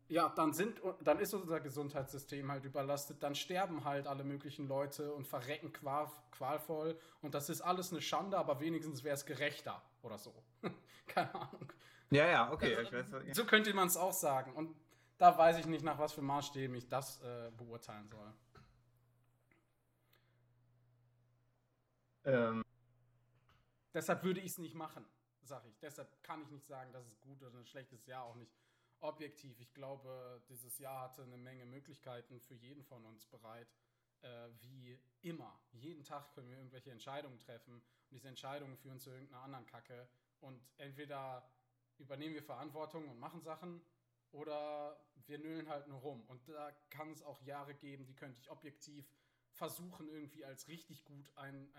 ja, 0.08 0.30
dann, 0.30 0.54
sind, 0.54 0.82
dann 1.04 1.20
ist 1.20 1.34
unser 1.34 1.60
Gesundheitssystem 1.60 2.52
halt 2.52 2.66
überlastet, 2.66 3.24
dann 3.24 3.34
sterben 3.34 3.86
halt 3.86 4.06
alle 4.06 4.24
möglichen 4.24 4.68
Leute 4.68 5.14
und 5.14 5.26
verrecken 5.28 5.74
qual, 5.74 6.08
qualvoll 6.32 7.00
und 7.22 7.34
das 7.34 7.50
ist 7.50 7.62
alles 7.62 7.92
eine 7.92 8.02
Schande, 8.02 8.38
aber 8.38 8.60
wenigstens 8.60 9.04
wäre 9.04 9.16
es 9.16 9.26
gerechter 9.26 9.82
oder 10.04 10.18
so. 10.18 10.34
Keine 11.08 11.34
Ahnung. 11.34 11.72
Ja, 12.12 12.28
ja, 12.28 12.52
okay. 12.52 12.76
Also, 12.76 12.92
weiß, 12.92 13.06
ja. 13.28 13.34
So 13.34 13.46
könnte 13.46 13.74
man 13.74 13.88
es 13.88 13.98
auch 13.98 14.14
sagen 14.14 14.54
und 14.54 14.76
da 15.18 15.38
weiß 15.38 15.58
ich 15.58 15.66
nicht, 15.66 15.84
nach 15.84 15.98
was 15.98 16.14
für 16.14 16.22
Maßstäben 16.22 16.76
ich 16.76 16.88
das 16.88 17.22
äh, 17.22 17.52
beurteilen 17.58 18.08
soll. 18.10 18.34
Ähm. 22.26 22.64
Deshalb 23.94 24.24
würde 24.24 24.42
ich 24.42 24.52
es 24.52 24.58
nicht 24.58 24.76
machen, 24.76 25.06
sag 25.44 25.66
ich. 25.66 25.80
Deshalb 25.80 26.22
kann 26.22 26.42
ich 26.42 26.50
nicht 26.50 26.68
sagen, 26.68 26.92
dass 26.92 27.06
es 27.08 27.20
gut 27.22 27.42
oder 27.42 27.58
ein 27.58 27.66
schlechtes 27.66 28.06
Jahr 28.08 28.24
auch 28.24 28.36
nicht 28.36 28.52
objektiv. 29.02 29.60
Ich 29.60 29.74
glaube, 29.74 30.42
dieses 30.50 30.78
Jahr 30.80 31.02
hatte 31.02 31.24
eine 31.24 31.38
Menge 31.38 31.66
Möglichkeiten 31.66 32.40
für 32.40 32.56
jeden 32.56 32.84
von 32.84 33.06
uns 33.06 33.26
bereit. 33.26 33.68
Äh, 34.22 34.50
wie 34.62 35.00
immer. 35.22 35.60
Jeden 35.72 36.04
Tag 36.04 36.34
können 36.34 36.50
wir 36.50 36.58
irgendwelche 36.58 36.92
Entscheidungen 36.92 37.38
treffen 37.40 37.74
und 37.74 37.84
diese 38.12 38.28
Entscheidungen 38.28 38.76
führen 38.78 39.00
zu 39.00 39.12
irgendeiner 39.12 39.44
anderen 39.44 39.66
Kacke. 39.66 40.08
Und 40.40 40.62
entweder 40.78 41.48
übernehmen 41.98 42.34
wir 42.34 42.44
Verantwortung 42.44 43.08
und 43.08 43.20
machen 43.20 43.42
Sachen 43.42 43.82
oder 44.32 45.00
wir 45.28 45.40
nüllen 45.40 45.70
halt 45.70 45.88
nur 45.88 46.00
rum. 46.00 46.24
Und 46.28 46.48
da 46.50 46.72
kann 46.90 47.12
es 47.12 47.22
auch 47.24 47.42
Jahre 47.44 47.76
geben, 47.76 48.06
die 48.06 48.16
könnte 48.16 48.40
ich 48.40 48.50
objektiv 48.50 49.06
versuchen, 49.52 50.10
irgendwie 50.10 50.44
als 50.44 50.68
richtig 50.68 51.06
gut 51.06 51.32
ein, 51.38 51.72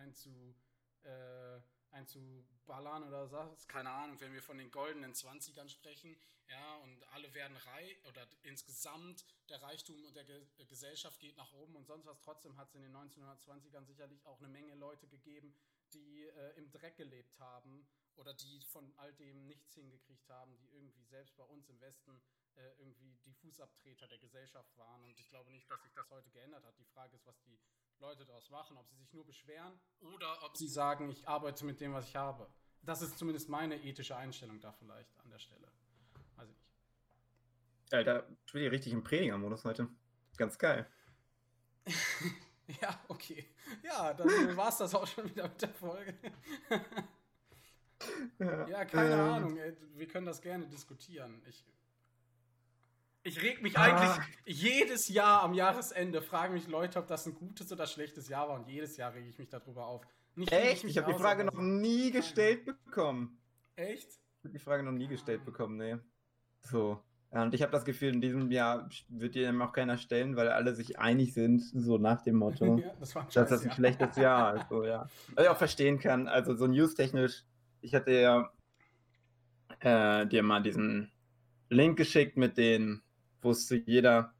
äh, 1.02 1.60
einzuballern 1.92 3.04
oder 3.04 3.26
so. 3.28 3.56
Keine 3.68 3.90
Ahnung, 3.90 4.20
wenn 4.20 4.32
wir 4.32 4.42
von 4.42 4.58
den 4.58 4.70
goldenen 4.70 5.12
20ern 5.12 5.68
sprechen, 5.68 6.16
ja, 6.48 6.76
und 6.76 7.02
alle 7.12 7.32
werden 7.34 7.56
reich 7.56 8.04
oder 8.04 8.26
insgesamt 8.42 9.24
der 9.48 9.60
Reichtum 9.62 10.04
und 10.04 10.14
der 10.14 10.24
Ge 10.24 10.46
Gesellschaft 10.68 11.18
geht 11.18 11.36
nach 11.36 11.52
oben 11.54 11.74
und 11.74 11.86
sonst 11.86 12.06
was. 12.06 12.20
Trotzdem 12.20 12.56
hat 12.56 12.68
es 12.68 12.74
in 12.76 12.82
den 12.82 12.96
1920ern 12.96 13.84
sicherlich 13.84 14.24
auch 14.26 14.38
eine 14.38 14.48
Menge 14.48 14.74
Leute 14.74 15.08
gegeben, 15.08 15.54
die 15.92 16.24
äh, 16.24 16.56
im 16.56 16.70
Dreck 16.70 16.96
gelebt 16.96 17.38
haben 17.40 17.86
oder 18.18 18.34
die 18.34 18.60
von 18.62 18.92
all 18.96 19.12
dem 19.14 19.46
nichts 19.46 19.74
hingekriegt 19.74 20.28
haben, 20.28 20.56
die 20.58 20.68
irgendwie 20.68 21.04
selbst 21.04 21.36
bei 21.36 21.44
uns 21.44 21.68
im 21.68 21.80
Westen 21.80 22.20
äh, 22.56 22.68
irgendwie 22.78 23.16
die 23.24 23.34
Fußabtreter 23.34 24.08
der 24.08 24.18
Gesellschaft 24.18 24.76
waren. 24.76 25.04
Und 25.04 25.18
ich 25.18 25.28
glaube 25.28 25.50
nicht, 25.50 25.70
dass 25.70 25.82
sich 25.82 25.92
das 25.94 26.08
heute 26.10 26.30
geändert 26.30 26.64
hat. 26.64 26.78
Die 26.78 26.84
Frage 26.84 27.16
ist, 27.16 27.26
was 27.26 27.40
die 27.42 27.58
Leute 27.98 28.24
daraus 28.24 28.50
machen, 28.50 28.76
ob 28.76 28.88
sie 28.88 28.96
sich 28.96 29.12
nur 29.12 29.24
beschweren 29.24 29.78
oder 30.00 30.42
ob 30.42 30.56
sie 30.56 30.68
sagen, 30.68 31.10
ich 31.10 31.26
arbeite 31.28 31.64
mit 31.64 31.80
dem, 31.80 31.92
was 31.92 32.08
ich 32.08 32.16
habe. 32.16 32.50
Das 32.82 33.02
ist 33.02 33.18
zumindest 33.18 33.48
meine 33.48 33.82
ethische 33.82 34.16
Einstellung 34.16 34.60
da 34.60 34.72
vielleicht 34.72 35.18
an 35.20 35.30
der 35.30 35.38
Stelle. 35.38 35.70
Weiß 36.36 36.48
ich 36.48 36.56
nicht. 36.56 37.92
Alter, 37.92 38.28
ich 38.46 38.52
bin 38.52 38.62
hier 38.62 38.72
richtig 38.72 38.92
im 38.92 39.02
Prediger-Modus 39.02 39.64
heute. 39.64 39.88
Ganz 40.36 40.58
geil. 40.58 40.90
ja, 42.80 43.00
okay. 43.08 43.48
Ja, 43.82 44.12
dann 44.14 44.56
war 44.56 44.68
es 44.68 44.78
das 44.78 44.94
auch 44.94 45.06
schon 45.06 45.28
wieder 45.30 45.48
mit 45.48 45.62
der 45.62 45.74
Folge. 45.74 46.18
ja, 48.38 48.68
ja, 48.68 48.84
keine 48.84 49.12
ähm, 49.12 49.20
Ahnung. 49.20 49.56
Ey, 49.58 49.72
wir 49.96 50.06
können 50.08 50.26
das 50.26 50.40
gerne 50.40 50.66
diskutieren. 50.66 51.42
Ich 51.48 51.64
ich 53.26 53.42
reg 53.42 53.60
mich 53.60 53.76
ah. 53.76 53.82
eigentlich 53.82 54.24
jedes 54.44 55.08
Jahr 55.08 55.42
am 55.42 55.52
Jahresende, 55.52 56.22
fragen 56.22 56.54
mich 56.54 56.68
Leute, 56.68 57.00
ob 57.00 57.08
das 57.08 57.26
ein 57.26 57.34
gutes 57.34 57.72
oder 57.72 57.86
schlechtes 57.88 58.28
Jahr 58.28 58.48
war. 58.48 58.54
Und 58.54 58.68
jedes 58.68 58.96
Jahr 58.96 59.12
rege 59.14 59.28
ich 59.28 59.36
mich 59.36 59.48
darüber 59.48 59.86
auf. 59.86 60.06
Nicht, 60.36 60.52
Echt? 60.52 60.84
Ich, 60.84 60.90
ich 60.90 60.98
habe 60.98 61.12
die 61.12 61.18
Frage 61.18 61.42
noch 61.42 61.58
nie 61.58 62.12
gestellt 62.12 62.64
bekommen. 62.64 63.36
Echt? 63.74 64.08
Ich 64.08 64.44
habe 64.44 64.52
die 64.52 64.58
Frage 64.60 64.84
noch 64.84 64.92
nie 64.92 65.08
gestellt 65.08 65.44
bekommen, 65.44 65.76
nee. 65.76 65.96
So. 66.60 67.02
Und 67.30 67.52
ich 67.52 67.62
habe 67.62 67.72
das 67.72 67.84
Gefühl, 67.84 68.14
in 68.14 68.20
diesem 68.20 68.50
Jahr 68.52 68.88
wird 69.08 69.34
dir 69.34 69.52
auch 69.60 69.72
keiner 69.72 69.98
stellen, 69.98 70.36
weil 70.36 70.48
alle 70.48 70.74
sich 70.74 71.00
einig 71.00 71.34
sind, 71.34 71.60
so 71.60 71.98
nach 71.98 72.22
dem 72.22 72.36
Motto, 72.36 72.78
ja, 72.78 72.92
das 73.00 73.12
dass 73.12 73.48
das 73.48 73.62
ein 73.62 73.66
Jahr. 73.66 73.74
schlechtes 73.74 74.16
Jahr 74.16 74.56
ist. 74.56 74.68
So, 74.68 74.84
ja. 74.84 75.08
Was 75.34 75.44
ich 75.44 75.50
auch 75.50 75.56
verstehen 75.56 75.98
kann, 75.98 76.28
also 76.28 76.54
so 76.54 76.68
news-technisch, 76.68 77.44
ich 77.80 77.94
hatte 77.94 78.12
ja 78.12 78.50
äh, 79.80 80.26
dir 80.26 80.42
mal 80.42 80.62
diesen 80.62 81.10
Link 81.68 81.96
geschickt 81.96 82.36
mit 82.36 82.56
den 82.56 83.02
wo 83.46 83.52
es 83.52 83.66
zu 83.66 83.76
jeder 83.76 84.32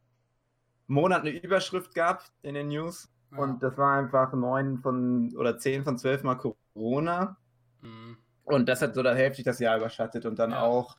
Monat 0.89 1.23
eine 1.23 1.31
Überschrift 1.31 1.95
gab 1.95 2.25
in 2.43 2.55
den 2.55 2.69
News. 2.69 3.09
Ja. 3.33 3.39
Und 3.39 3.63
das 3.63 3.77
war 3.79 3.99
einfach 3.99 4.33
neun 4.33 4.79
von 4.79 5.35
oder 5.37 5.59
zehn 5.59 5.85
von 5.85 5.97
zwölf 5.99 6.23
Mal 6.23 6.37
Corona. 6.37 7.37
Mhm. 7.83 8.19
Und 8.45 8.69
das 8.69 8.83
hat 8.83 8.95
so 8.95 9.03
dann 9.03 9.17
heftig 9.17 9.45
das 9.45 9.59
Jahr 9.59 9.77
überschattet. 9.77 10.27
Und 10.27 10.39
dann 10.39 10.51
ja. 10.51 10.63
auch. 10.63 10.97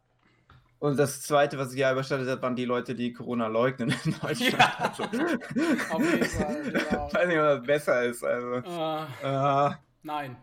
Und 0.79 0.99
das 0.99 1.21
zweite, 1.21 1.57
was 1.57 1.69
das 1.69 1.77
Jahr 1.77 1.93
überschattet 1.93 2.27
hat, 2.29 2.41
waren 2.41 2.55
die 2.55 2.65
Leute, 2.65 2.93
die 2.95 3.11
Corona 3.11 3.47
leugnen 3.47 3.93
in 4.05 4.15
Deutschland. 4.19 4.57
Ja. 4.59 4.75
Also, 4.77 5.03
Auf 5.03 6.11
jeden 6.11 6.25
Fall, 6.25 6.63
genau. 6.63 7.07
Ich 7.07 7.13
weiß 7.13 7.27
nicht, 7.27 7.37
ob 7.39 7.45
das 7.45 7.63
besser 7.63 8.03
ist. 8.03 8.23
Also, 8.23 8.69
uh, 8.69 9.05
uh, 9.25 9.73
nein. 10.03 10.37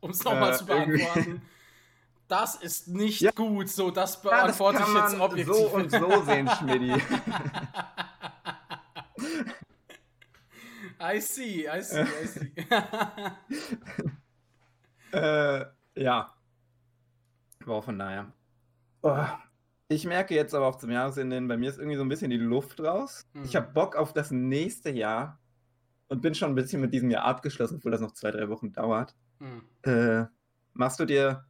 Um 0.00 0.10
es 0.10 0.22
nochmal 0.24 0.54
uh, 0.54 0.56
zu 0.56 0.66
beantworten 0.66 1.42
das 2.28 2.54
ist 2.56 2.88
nicht 2.88 3.20
ja. 3.22 3.30
gut. 3.32 3.68
So, 3.68 3.90
das 3.90 4.22
beantworte 4.22 4.78
ja, 4.78 4.84
das 4.84 4.90
ich 4.90 4.96
jetzt 5.12 5.20
objektiv. 5.20 5.54
So 5.54 5.68
und 5.70 5.90
so 5.90 6.22
sehen, 6.22 6.48
Schmidti. 6.58 6.92
I 11.00 11.20
see, 11.20 11.66
I 11.68 11.80
see, 11.82 12.02
I 12.02 12.26
see. 12.26 12.52
äh, 15.16 15.64
ja. 15.94 16.34
War 17.64 17.82
von 17.82 17.98
daher. 17.98 18.32
Oh. 19.02 19.26
Ich 19.88 20.04
merke 20.04 20.34
jetzt 20.34 20.54
aber 20.54 20.66
auch 20.66 20.76
zum 20.76 20.90
Jahresende, 20.90 21.40
bei 21.42 21.56
mir 21.56 21.70
ist 21.70 21.78
irgendwie 21.78 21.96
so 21.96 22.02
ein 22.02 22.08
bisschen 22.08 22.30
die 22.30 22.36
Luft 22.36 22.80
raus. 22.80 23.26
Mhm. 23.32 23.44
Ich 23.44 23.56
habe 23.56 23.72
Bock 23.72 23.96
auf 23.96 24.12
das 24.12 24.30
nächste 24.30 24.90
Jahr 24.90 25.38
und 26.08 26.22
bin 26.22 26.34
schon 26.34 26.50
ein 26.50 26.54
bisschen 26.54 26.80
mit 26.80 26.92
diesem 26.92 27.10
Jahr 27.10 27.24
abgeschlossen, 27.24 27.76
obwohl 27.76 27.92
das 27.92 28.00
noch 28.00 28.12
zwei, 28.12 28.30
drei 28.30 28.48
Wochen 28.48 28.72
dauert. 28.72 29.14
Mhm. 29.38 29.62
Äh, 29.82 30.26
machst 30.74 31.00
du 31.00 31.04
dir 31.04 31.44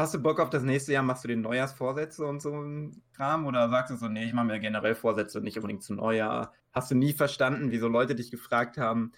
Hast 0.00 0.14
du 0.14 0.18
Bock 0.18 0.40
auf 0.40 0.48
das 0.48 0.62
nächste 0.62 0.94
Jahr? 0.94 1.02
Machst 1.02 1.24
du 1.24 1.28
den 1.28 1.42
Neujahrsvorsätze 1.42 2.24
und 2.24 2.40
so 2.40 2.54
ein 2.54 3.02
Kram? 3.14 3.46
Oder 3.46 3.68
sagst 3.68 3.92
du 3.92 3.96
so, 3.96 4.08
nee, 4.08 4.24
ich 4.24 4.32
mache 4.32 4.46
mir 4.46 4.58
generell 4.58 4.94
Vorsätze, 4.94 5.42
nicht 5.42 5.58
unbedingt 5.58 5.82
zum 5.82 5.96
Neujahr? 5.96 6.54
Hast 6.72 6.90
du 6.90 6.94
nie 6.94 7.12
verstanden, 7.12 7.70
wieso 7.70 7.86
Leute 7.86 8.14
dich 8.14 8.30
gefragt 8.30 8.78
haben, 8.78 9.12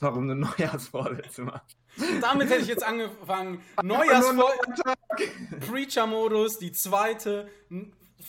warum 0.00 0.26
du 0.26 0.34
Neujahrsvorsätze 0.34 1.42
machst? 1.42 1.76
Damit 2.20 2.50
hätte 2.50 2.62
ich 2.62 2.66
jetzt 2.66 2.84
angefangen. 2.84 3.60
Neujahrsvorsätze. 3.80 4.82
Preacher-Modus, 5.70 6.58
die 6.58 6.72
zweite. 6.72 7.48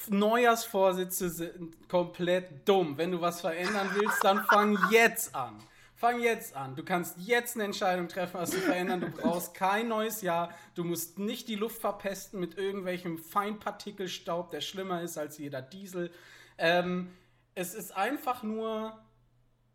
Neujahrsvorsätze 0.10 1.32
sind 1.32 1.90
komplett 1.90 2.70
dumm. 2.70 3.00
Wenn 3.00 3.12
du 3.14 3.20
was 3.20 3.42
verändern 3.42 3.90
willst, 3.96 4.24
dann 4.24 4.44
fang 4.44 4.78
jetzt 4.92 5.34
an. 5.34 5.56
Fang 6.00 6.22
jetzt 6.22 6.56
an. 6.56 6.78
Du 6.78 6.86
kannst 6.86 7.18
jetzt 7.18 7.58
eine 7.58 7.66
Entscheidung 7.66 8.08
treffen, 8.08 8.36
was 8.40 8.52
zu 8.52 8.60
verändern. 8.60 9.02
Du 9.02 9.10
brauchst 9.10 9.54
kein 9.54 9.90
neues 9.90 10.22
Jahr. 10.22 10.54
Du 10.74 10.86
musst 10.86 11.20
nicht 11.20 11.50
die 11.50 11.56
Luft 11.56 11.82
verpesten 11.82 12.40
mit 12.40 12.58
irgendwelchem 12.58 13.18
Feinpartikelstaub, 13.18 14.50
der 14.50 14.62
schlimmer 14.62 15.02
ist 15.02 15.18
als 15.18 15.38
jeder 15.38 15.62
Diesel. 15.62 16.10
Ähm, 16.58 17.12
es 17.54 17.74
ist 17.74 17.98
einfach 17.98 18.44
nur. 18.44 18.98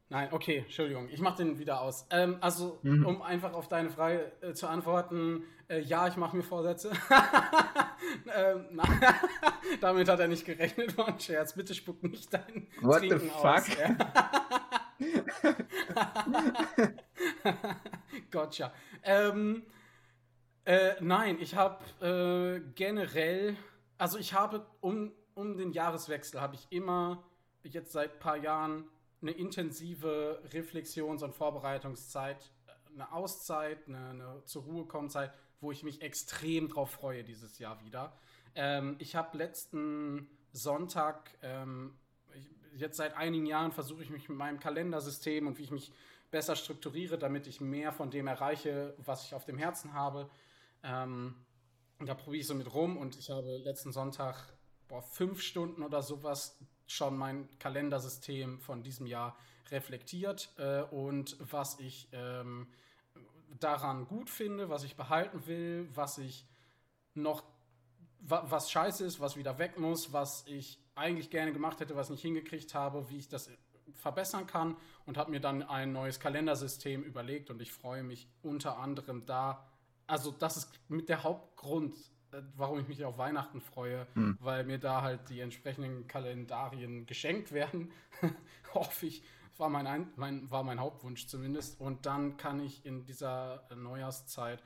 Nein, 0.08 0.28
okay, 0.30 0.60
Entschuldigung, 0.60 1.10
ich 1.10 1.20
mache 1.20 1.44
den 1.44 1.58
wieder 1.58 1.82
aus. 1.82 2.06
Ähm, 2.08 2.38
also, 2.40 2.78
mhm. 2.80 3.04
um 3.04 3.20
einfach 3.20 3.52
auf 3.52 3.68
deine 3.68 3.90
Frage 3.90 4.32
äh, 4.40 4.54
zu 4.54 4.66
antworten, 4.66 5.44
äh, 5.68 5.80
ja, 5.80 6.08
ich 6.08 6.16
mache 6.16 6.38
mir 6.38 6.42
Vorsätze. 6.42 6.90
ähm, 8.34 8.80
damit 9.82 10.08
hat 10.08 10.20
er 10.20 10.28
nicht 10.28 10.46
gerechnet, 10.46 10.96
war 10.96 11.08
ein 11.08 11.20
Scherz. 11.20 11.52
Bitte 11.52 11.74
spuck 11.74 12.02
nicht 12.02 12.32
dein 12.32 12.66
What 12.80 13.00
Trinken 13.00 13.20
the 13.20 13.28
fuck? 13.28 13.44
aus. 13.44 13.68
Ja. 13.76 14.60
Gotcha. 18.30 18.72
Ähm, 19.02 19.64
äh, 20.64 20.94
nein, 21.00 21.38
ich 21.40 21.54
habe 21.54 21.84
äh, 22.00 22.60
generell, 22.74 23.56
also 23.98 24.18
ich 24.18 24.32
habe 24.32 24.66
um, 24.80 25.12
um 25.34 25.56
den 25.56 25.72
Jahreswechsel 25.72 26.40
habe 26.40 26.54
ich 26.54 26.66
immer 26.70 27.24
jetzt 27.62 27.92
seit 27.92 28.14
ein 28.14 28.18
paar 28.18 28.36
Jahren 28.36 28.88
eine 29.20 29.32
intensive 29.32 30.42
Reflexions- 30.52 31.22
und 31.22 31.34
Vorbereitungszeit, 31.34 32.50
eine 32.92 33.12
Auszeit, 33.12 33.88
eine, 33.88 34.08
eine 34.08 34.42
zur 34.44 34.64
Ruhe 34.64 34.86
kommen 34.86 35.10
Zeit, 35.10 35.32
wo 35.60 35.72
ich 35.72 35.82
mich 35.82 36.02
extrem 36.02 36.68
drauf 36.68 36.90
freue 36.90 37.24
dieses 37.24 37.58
Jahr 37.58 37.82
wieder. 37.84 38.16
Ähm, 38.54 38.96
ich 38.98 39.16
habe 39.16 39.36
letzten 39.36 40.28
Sonntag, 40.52 41.30
ähm, 41.42 41.98
jetzt 42.76 42.96
seit 42.96 43.16
einigen 43.16 43.46
Jahren 43.46 43.72
versuche 43.72 44.02
ich 44.02 44.10
mich 44.10 44.28
mit 44.28 44.38
meinem 44.38 44.60
Kalendersystem 44.60 45.46
und 45.46 45.58
wie 45.58 45.62
ich 45.62 45.70
mich 45.70 45.92
besser 46.30 46.56
strukturiere, 46.56 47.18
damit 47.18 47.46
ich 47.46 47.60
mehr 47.60 47.92
von 47.92 48.10
dem 48.10 48.26
erreiche, 48.26 48.94
was 48.98 49.24
ich 49.24 49.34
auf 49.34 49.44
dem 49.44 49.58
Herzen 49.58 49.92
habe. 49.92 50.28
Ähm, 50.82 51.36
da 52.00 52.14
probiere 52.14 52.40
ich 52.40 52.46
so 52.46 52.54
mit 52.54 52.72
rum 52.74 52.96
und 52.96 53.16
ich 53.16 53.30
habe 53.30 53.56
letzten 53.58 53.92
Sonntag 53.92 54.52
boah, 54.88 55.02
fünf 55.02 55.40
Stunden 55.40 55.82
oder 55.82 56.02
sowas 56.02 56.58
schon 56.86 57.16
mein 57.16 57.48
Kalendersystem 57.58 58.60
von 58.60 58.82
diesem 58.82 59.06
Jahr 59.06 59.36
reflektiert 59.70 60.50
äh, 60.58 60.82
und 60.82 61.36
was 61.40 61.78
ich 61.78 62.08
ähm, 62.12 62.66
daran 63.60 64.06
gut 64.06 64.28
finde, 64.28 64.68
was 64.68 64.84
ich 64.84 64.96
behalten 64.96 65.46
will, 65.46 65.88
was 65.94 66.18
ich 66.18 66.46
noch, 67.14 67.44
wa 68.20 68.44
was 68.48 68.70
scheiße 68.70 69.04
ist, 69.04 69.20
was 69.20 69.36
wieder 69.36 69.58
weg 69.58 69.78
muss, 69.78 70.12
was 70.12 70.44
ich 70.46 70.78
eigentlich 70.94 71.30
gerne 71.30 71.52
gemacht 71.52 71.80
hätte, 71.80 71.96
was 71.96 72.06
ich 72.06 72.12
nicht 72.12 72.22
hingekriegt 72.22 72.74
habe, 72.74 73.08
wie 73.10 73.18
ich 73.18 73.28
das 73.28 73.50
verbessern 73.94 74.46
kann 74.46 74.76
und 75.06 75.16
habe 75.16 75.30
mir 75.30 75.40
dann 75.40 75.62
ein 75.62 75.92
neues 75.92 76.20
Kalendersystem 76.20 77.02
überlegt 77.02 77.50
und 77.50 77.60
ich 77.60 77.72
freue 77.72 78.02
mich 78.02 78.28
unter 78.42 78.78
anderem 78.78 79.26
da. 79.26 79.66
Also 80.06 80.30
das 80.30 80.56
ist 80.56 80.80
mit 80.88 81.08
der 81.08 81.22
Hauptgrund, 81.22 81.94
äh, 82.32 82.42
warum 82.56 82.80
ich 82.80 82.88
mich 82.88 83.04
auf 83.04 83.18
Weihnachten 83.18 83.60
freue, 83.60 84.06
hm. 84.14 84.36
weil 84.40 84.64
mir 84.64 84.78
da 84.78 85.02
halt 85.02 85.28
die 85.30 85.40
entsprechenden 85.40 86.06
Kalendarien 86.06 87.06
geschenkt 87.06 87.52
werden. 87.52 87.90
Hoffe 88.74 89.06
ich. 89.06 89.22
War 89.56 89.68
mein, 89.68 90.08
mein, 90.16 90.50
war 90.50 90.64
mein 90.64 90.80
Hauptwunsch 90.80 91.28
zumindest. 91.28 91.80
Und 91.80 92.06
dann 92.06 92.36
kann 92.36 92.58
ich 92.58 92.84
in 92.84 93.04
dieser 93.04 93.68
Neujahrszeit 93.74 94.60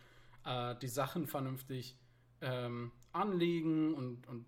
äh, 0.47 0.75
die 0.77 0.89
Sachen 0.89 1.27
vernünftig 1.27 1.99
ähm, 2.41 2.93
anlegen 3.13 3.93
und, 3.95 4.27
und 4.29 4.47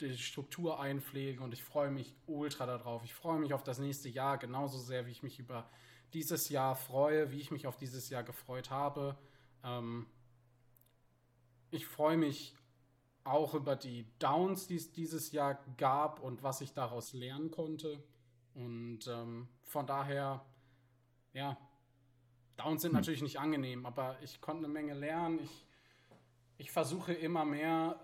die 0.00 0.16
Struktur 0.16 0.80
einpflegen. 0.80 1.42
Und 1.42 1.52
ich 1.52 1.62
freue 1.62 1.90
mich 1.90 2.14
ultra 2.26 2.66
darauf. 2.66 3.04
Ich 3.04 3.14
freue 3.14 3.38
mich 3.38 3.54
auf 3.54 3.62
das 3.62 3.78
nächste 3.78 4.08
Jahr 4.08 4.38
genauso 4.38 4.78
sehr, 4.78 5.06
wie 5.06 5.10
ich 5.10 5.22
mich 5.22 5.38
über 5.38 5.68
dieses 6.12 6.48
Jahr 6.48 6.76
freue, 6.76 7.30
wie 7.30 7.40
ich 7.40 7.50
mich 7.50 7.66
auf 7.66 7.76
dieses 7.76 8.08
Jahr 8.08 8.22
gefreut 8.22 8.70
habe. 8.70 9.16
Ähm, 9.64 10.06
ich 11.70 11.86
freue 11.86 12.16
mich 12.16 12.54
auch 13.24 13.54
über 13.54 13.74
die 13.74 14.06
Downs, 14.18 14.66
die 14.66 14.76
es 14.76 14.92
dieses 14.92 15.32
Jahr 15.32 15.58
gab 15.76 16.20
und 16.20 16.42
was 16.42 16.60
ich 16.60 16.72
daraus 16.72 17.12
lernen 17.14 17.50
konnte. 17.50 18.02
Und 18.54 19.06
ähm, 19.08 19.48
von 19.64 19.86
daher, 19.86 20.44
ja, 21.32 21.56
Downs 22.56 22.82
sind 22.82 22.90
hm. 22.90 22.98
natürlich 22.98 23.22
nicht 23.22 23.40
angenehm, 23.40 23.86
aber 23.86 24.16
ich 24.22 24.40
konnte 24.40 24.64
eine 24.64 24.72
Menge 24.72 24.94
lernen. 24.94 25.40
Ich, 25.42 25.66
ich 26.58 26.70
versuche 26.70 27.12
immer 27.12 27.44
mehr 27.44 27.98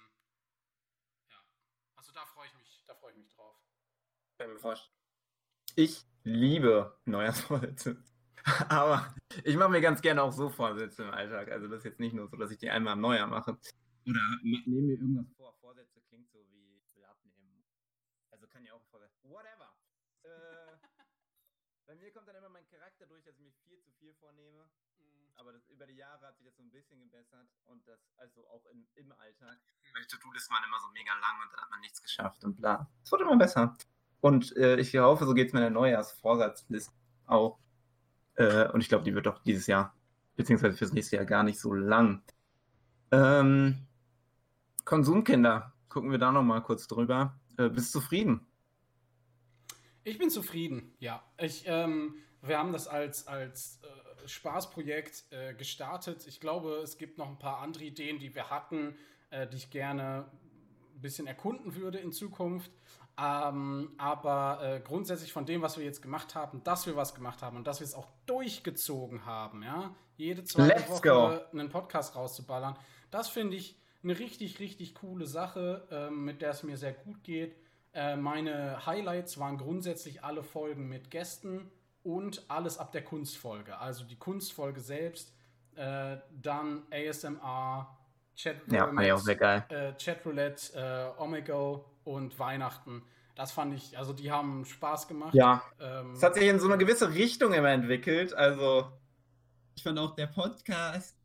also 1.99 2.13
da 2.13 2.25
freue 2.25 2.47
ich 2.47 2.55
mich, 2.55 2.83
da 2.87 2.95
freue 2.95 3.11
ich 3.11 3.17
mich 3.17 3.27
drauf. 3.27 3.55
Ich 5.75 6.05
liebe 6.23 6.97
Neujahrsvorsätze. 7.05 8.01
Aber 8.69 9.13
ich 9.43 9.55
mache 9.55 9.69
mir 9.69 9.81
ganz 9.81 10.01
gerne 10.01 10.23
auch 10.23 10.31
so 10.31 10.49
Vorsätze 10.49 11.03
im 11.03 11.11
Alltag. 11.11 11.51
Also 11.51 11.67
das 11.67 11.79
ist 11.79 11.85
jetzt 11.85 11.99
nicht 11.99 12.13
nur 12.13 12.27
so, 12.27 12.37
dass 12.37 12.51
ich 12.51 12.57
die 12.57 12.69
einmal 12.69 12.93
im 12.93 13.01
Neujahr 13.01 13.27
mache. 13.27 13.57
Oder 14.07 14.21
nehme 14.41 14.63
mir 14.65 14.93
irgendwas 14.93 15.31
vor. 15.35 15.53
Vorsätze 15.59 16.01
klingt 16.09 16.29
so 16.31 16.39
wie 16.51 16.77
ich 16.77 16.95
will 16.95 17.05
abnehmen. 17.05 17.63
Also 18.31 18.47
kann 18.47 18.63
ja 18.63 18.73
auch 18.73 18.83
Vorsätze. 18.89 19.17
Whatever. 19.23 19.73
äh, 20.23 20.29
bei 21.87 21.95
mir 21.95 22.11
kommt 22.11 22.27
dann 22.27 22.35
immer 22.35 22.49
mein 22.49 22.67
Charakter 22.67 23.05
durch, 23.05 23.23
dass 23.23 23.35
ich 23.35 23.41
mir 23.41 23.51
viel 23.63 23.81
zu 23.81 23.91
viel 23.93 24.13
vornehme 24.15 24.69
aber 25.39 25.53
das, 25.53 25.67
über 25.69 25.85
die 25.85 25.95
Jahre 25.95 26.27
hat 26.27 26.35
sich 26.35 26.45
das 26.45 26.55
so 26.57 26.63
ein 26.63 26.69
bisschen 26.69 26.99
gebessert 26.99 27.47
und 27.65 27.87
das 27.87 27.99
also 28.17 28.45
auch 28.49 28.65
in, 28.71 28.85
im 28.95 29.11
Alltag. 29.13 29.57
Meine 29.93 30.05
To-Do-Listen 30.07 30.53
waren 30.53 30.63
immer 30.65 30.79
so 30.79 30.89
mega 30.91 31.13
lang 31.13 31.41
und 31.43 31.53
dann 31.53 31.61
hat 31.61 31.69
man 31.69 31.79
nichts 31.79 32.01
geschafft 32.01 32.43
und 32.43 32.57
bla. 32.57 32.89
Es 33.03 33.11
wurde 33.11 33.23
immer 33.23 33.37
besser. 33.37 33.77
Und 34.21 34.55
äh, 34.57 34.77
ich 34.77 34.95
hoffe, 34.97 35.25
so 35.25 35.33
geht 35.33 35.47
es 35.47 35.53
mit 35.53 35.63
der 35.63 35.69
Neujahrsvorsatzliste 35.69 36.91
auch. 37.25 37.57
Äh, 38.39 38.69
und 38.71 38.79
ich 38.79 38.87
glaube, 38.87 39.03
die 39.03 39.13
wird 39.13 39.25
doch 39.25 39.43
dieses 39.43 39.67
Jahr, 39.67 39.93
beziehungsweise 40.35 40.77
fürs 40.77 40.93
nächste 40.93 41.17
Jahr 41.17 41.25
gar 41.25 41.43
nicht 41.43 41.59
so 41.59 41.73
lang. 41.73 42.23
Ähm, 43.11 43.85
Konsumkinder, 44.85 45.73
gucken 45.89 46.09
wir 46.09 46.17
da 46.17 46.31
nochmal 46.31 46.63
kurz 46.63 46.87
drüber. 46.87 47.37
Äh, 47.57 47.69
bist 47.69 47.93
du 47.93 47.99
zufrieden? 47.99 48.47
Ich 50.05 50.17
bin 50.17 50.29
zufrieden, 50.29 50.95
ja. 50.99 51.21
Ich, 51.37 51.65
ähm, 51.67 52.15
wir 52.41 52.57
haben 52.57 52.71
das 52.71 52.87
als, 52.87 53.27
als 53.27 53.81
äh, 53.83 54.27
Spaßprojekt 54.27 55.25
äh, 55.31 55.53
gestartet. 55.53 56.25
Ich 56.25 56.39
glaube, 56.39 56.75
es 56.81 56.97
gibt 56.97 57.17
noch 57.17 57.27
ein 57.27 57.39
paar 57.39 57.59
andere 57.59 57.83
Ideen, 57.83 58.19
die 58.19 58.33
wir 58.33 58.49
hatten, 58.49 58.95
äh, 59.31 59.47
die 59.47 59.57
ich 59.57 59.69
gerne 59.69 60.31
ein 60.95 61.01
bisschen 61.01 61.27
erkunden 61.27 61.75
würde 61.75 61.97
in 61.97 62.13
Zukunft. 62.13 62.71
Ähm, 63.21 63.91
aber 63.97 64.59
äh, 64.61 64.79
grundsätzlich 64.79 65.33
von 65.33 65.45
dem, 65.45 65.61
was 65.61 65.77
wir 65.77 65.83
jetzt 65.83 66.01
gemacht 66.01 66.35
haben, 66.35 66.63
dass 66.63 66.85
wir 66.85 66.95
was 66.95 67.15
gemacht 67.15 67.41
haben 67.41 67.57
und 67.57 67.67
dass 67.67 67.79
wir 67.81 67.85
es 67.85 67.93
auch 67.93 68.07
durchgezogen 68.25 69.25
haben, 69.25 69.63
ja, 69.63 69.93
jede 70.15 70.43
zweite 70.43 70.79
Let's 70.79 70.89
Woche 70.89 71.09
go. 71.51 71.57
einen 71.57 71.69
Podcast 71.69 72.15
rauszuballern, 72.15 72.77
das 73.11 73.27
finde 73.27 73.57
ich 73.57 73.77
eine 74.03 74.17
richtig, 74.17 74.59
richtig 74.59 74.95
coole 74.95 75.25
Sache, 75.25 75.87
ähm, 75.91 76.23
mit 76.23 76.41
der 76.41 76.51
es 76.51 76.63
mir 76.63 76.77
sehr 76.77 76.93
gut 76.93 77.23
geht. 77.23 77.57
Äh, 77.93 78.15
meine 78.15 78.85
Highlights 78.85 79.37
waren 79.37 79.57
grundsätzlich 79.57 80.23
alle 80.23 80.43
Folgen 80.43 80.87
mit 80.87 81.11
Gästen 81.11 81.69
und 82.03 82.45
alles 82.47 82.77
ab 82.77 82.93
der 82.93 83.03
Kunstfolge. 83.03 83.77
Also 83.79 84.05
die 84.05 84.17
Kunstfolge 84.17 84.79
selbst, 84.79 85.33
äh, 85.75 86.17
dann 86.31 86.83
ASMR, 86.91 87.97
Chatroulette, 88.41 89.05
ja, 89.05 89.13
auch 89.15 89.19
sehr 89.19 89.35
geil. 89.35 89.65
Äh, 89.69 89.93
Chatroulette, 90.01 90.73
äh, 90.73 91.21
Omegle 91.21 91.83
und 92.05 92.39
Weihnachten. 92.39 93.03
Das 93.35 93.51
fand 93.51 93.73
ich, 93.73 93.97
also 93.97 94.13
die 94.13 94.31
haben 94.31 94.63
Spaß 94.65 95.07
gemacht. 95.09 95.33
Ja. 95.33 95.61
Ähm, 95.79 96.13
es 96.13 96.23
hat 96.23 96.35
sich 96.35 96.43
in 96.43 96.59
so 96.59 96.67
eine 96.67 96.77
gewisse 96.77 97.13
Richtung 97.13 97.53
immer 97.53 97.69
entwickelt. 97.69 98.33
Also, 98.33 98.89
ich 99.75 99.83
fand 99.83 99.99
auch 99.99 100.15
der 100.15 100.27
Podcast, 100.27 101.17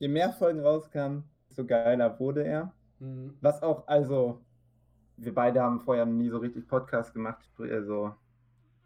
je 0.00 0.08
mehr 0.08 0.32
Folgen 0.32 0.60
rauskamen, 0.60 1.24
desto 1.48 1.64
geiler 1.64 2.18
wurde 2.18 2.44
er. 2.44 2.72
Mhm. 2.98 3.36
Was 3.40 3.62
auch, 3.62 3.86
also, 3.86 4.44
wir 5.16 5.34
beide 5.34 5.62
haben 5.62 5.80
vorher 5.80 6.04
nie 6.04 6.30
so 6.30 6.38
richtig 6.38 6.66
Podcast 6.66 7.12
gemacht. 7.14 7.48
Also, 7.58 8.14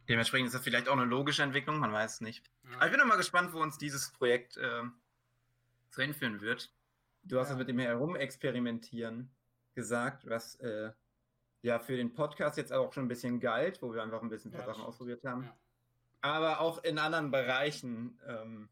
Dementsprechend 0.07 0.49
ist 0.49 0.55
das 0.55 0.65
vielleicht 0.65 0.89
auch 0.89 0.97
eine 0.97 1.05
logische 1.05 1.43
Entwicklung, 1.43 1.79
man 1.79 1.93
weiß 1.93 2.15
es 2.15 2.21
nicht. 2.21 2.51
Ja. 2.65 2.77
Aber 2.77 2.87
ich 2.87 2.97
bin 2.97 3.07
mal 3.09 3.17
gespannt, 3.17 3.53
wo 3.53 3.63
uns 3.63 3.79
dieses 3.79 4.11
Projekt 4.11 4.57
äh, 4.59 4.83
zu 5.91 6.03
hinführen 6.03 6.41
wird. 6.41 6.71
Du 7.23 7.39
hast 7.39 7.51
ja. 7.51 7.57
mit 7.57 7.69
dem 7.69 7.79
Herumexperimentieren 7.79 9.31
gesagt, 9.75 10.29
was 10.29 10.57
äh, 10.57 10.93
ja 11.63 11.79
für 11.79 11.97
den 11.97 12.15
Podcast 12.15 12.57
jetzt 12.57 12.73
auch 12.73 12.93
schon 12.93 13.05
ein 13.05 13.09
bisschen 13.09 13.41
galt, 13.41 13.83
wo 13.83 13.93
wir 13.93 14.03
einfach 14.03 14.23
ein 14.23 14.29
bisschen 14.29 14.51
ein 14.51 14.57
paar 14.57 14.67
ja, 14.67 14.75
Sachen 14.75 14.85
ausprobiert 14.85 15.25
haben. 15.25 15.45
Ja. 15.45 15.57
Aber 16.23 16.61
auch 16.61 16.83
in 16.85 16.99
anderen 16.99 17.31
Bereichen 17.31 18.19
ähm, 18.27 18.69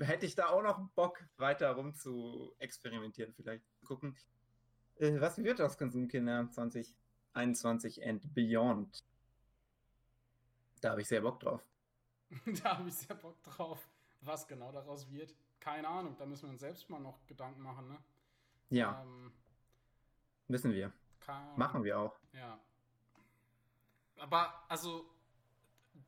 hätte 0.00 0.26
ich 0.26 0.34
da 0.34 0.48
auch 0.48 0.62
noch 0.62 0.78
Bock, 0.90 1.24
weiter 1.36 1.70
rum 1.72 1.94
zu 1.94 2.54
experimentieren, 2.58 3.32
vielleicht 3.32 3.64
gucken. 3.84 4.16
Äh, 4.96 5.20
was 5.20 5.38
wird 5.38 5.60
aus 5.60 5.78
Konsumkinder 5.78 6.50
2021 6.50 8.06
and 8.06 8.34
beyond? 8.34 9.04
Da 10.80 10.90
habe 10.90 11.00
ich 11.00 11.08
sehr 11.08 11.20
Bock 11.20 11.40
drauf. 11.40 11.64
da 12.62 12.78
habe 12.78 12.88
ich 12.88 12.94
sehr 12.94 13.16
Bock 13.16 13.42
drauf. 13.42 13.88
Was 14.20 14.46
genau 14.46 14.72
daraus 14.72 15.10
wird, 15.10 15.34
keine 15.68 15.88
Ahnung. 15.88 16.16
Da 16.18 16.24
müssen 16.24 16.44
wir 16.44 16.50
uns 16.50 16.60
selbst 16.60 16.88
mal 16.88 16.98
noch 16.98 17.26
Gedanken 17.26 17.60
machen, 17.60 17.88
ne? 17.88 17.98
Ja. 18.70 19.02
Ähm, 19.02 19.32
Wissen 20.48 20.72
wir. 20.72 20.92
Machen 21.56 21.84
wir 21.84 21.98
auch. 21.98 22.18
Ja. 22.32 22.58
Aber 24.16 24.64
also, 24.66 25.04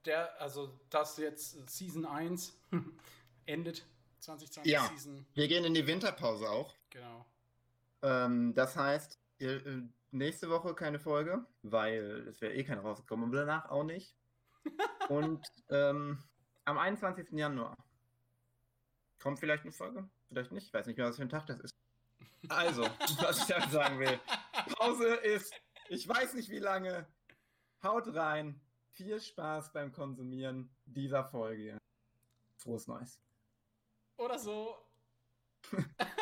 der, 0.07 0.41
also 0.41 0.81
das 0.89 1.19
jetzt 1.19 1.69
Season 1.69 2.07
1 2.07 2.59
endet 3.47 3.87
2020 4.21 4.73
ja, 4.73 4.89
Season. 4.89 5.27
Wir 5.35 5.47
gehen 5.47 5.65
in 5.65 5.75
die 5.75 5.87
Winterpause 5.87 6.49
auch. 6.49 6.75
Genau. 6.89 7.27
Ähm, 8.01 8.55
das 8.55 8.77
heißt, 8.77 9.21
äh, 9.41 9.83
nächste 10.11 10.49
Woche 10.49 10.75
keine 10.75 10.99
Folge, 10.99 11.45
weil 11.61 12.29
es 12.29 12.41
wäre 12.41 12.55
eh 12.55 12.65
keine 12.65 12.81
rausgekommen 12.81 13.27
und 13.27 13.33
danach 13.33 13.69
auch 13.69 13.85
nicht. 13.85 14.17
Und 15.09 15.45
ähm, 15.71 16.23
am 16.67 16.79
21. 16.79 17.33
Januar 17.33 17.75
kommt 19.21 19.39
vielleicht 19.39 19.63
eine 19.63 19.73
Folge, 19.73 20.09
vielleicht 20.29 20.53
nicht. 20.53 20.67
Ich 20.67 20.75
weiß 20.75 20.87
nicht 20.87 20.97
mehr, 20.97 21.07
was 21.07 21.17
für 21.17 21.23
ein 21.23 21.29
Tag 21.29 21.47
das 21.47 21.61
ist. 21.61 21.75
Also, 22.49 22.85
was 23.21 23.39
ich 23.39 23.45
damit 23.45 23.71
sagen 23.71 23.99
will. 23.99 24.19
Pause 24.79 25.09
ist, 25.17 25.53
ich 25.91 26.09
weiß 26.09 26.33
nicht 26.33 26.49
wie 26.49 26.59
lange. 26.59 27.07
Haut 27.83 28.15
rein. 28.15 28.59
Viel 28.93 29.21
Spaß 29.21 29.73
beim 29.73 29.93
Konsumieren 29.93 30.75
dieser 30.87 31.23
Folge. 31.25 31.77
Frohes 32.57 32.87
Neues. 32.87 33.21
Oder 34.17 34.39
so. 34.39 34.75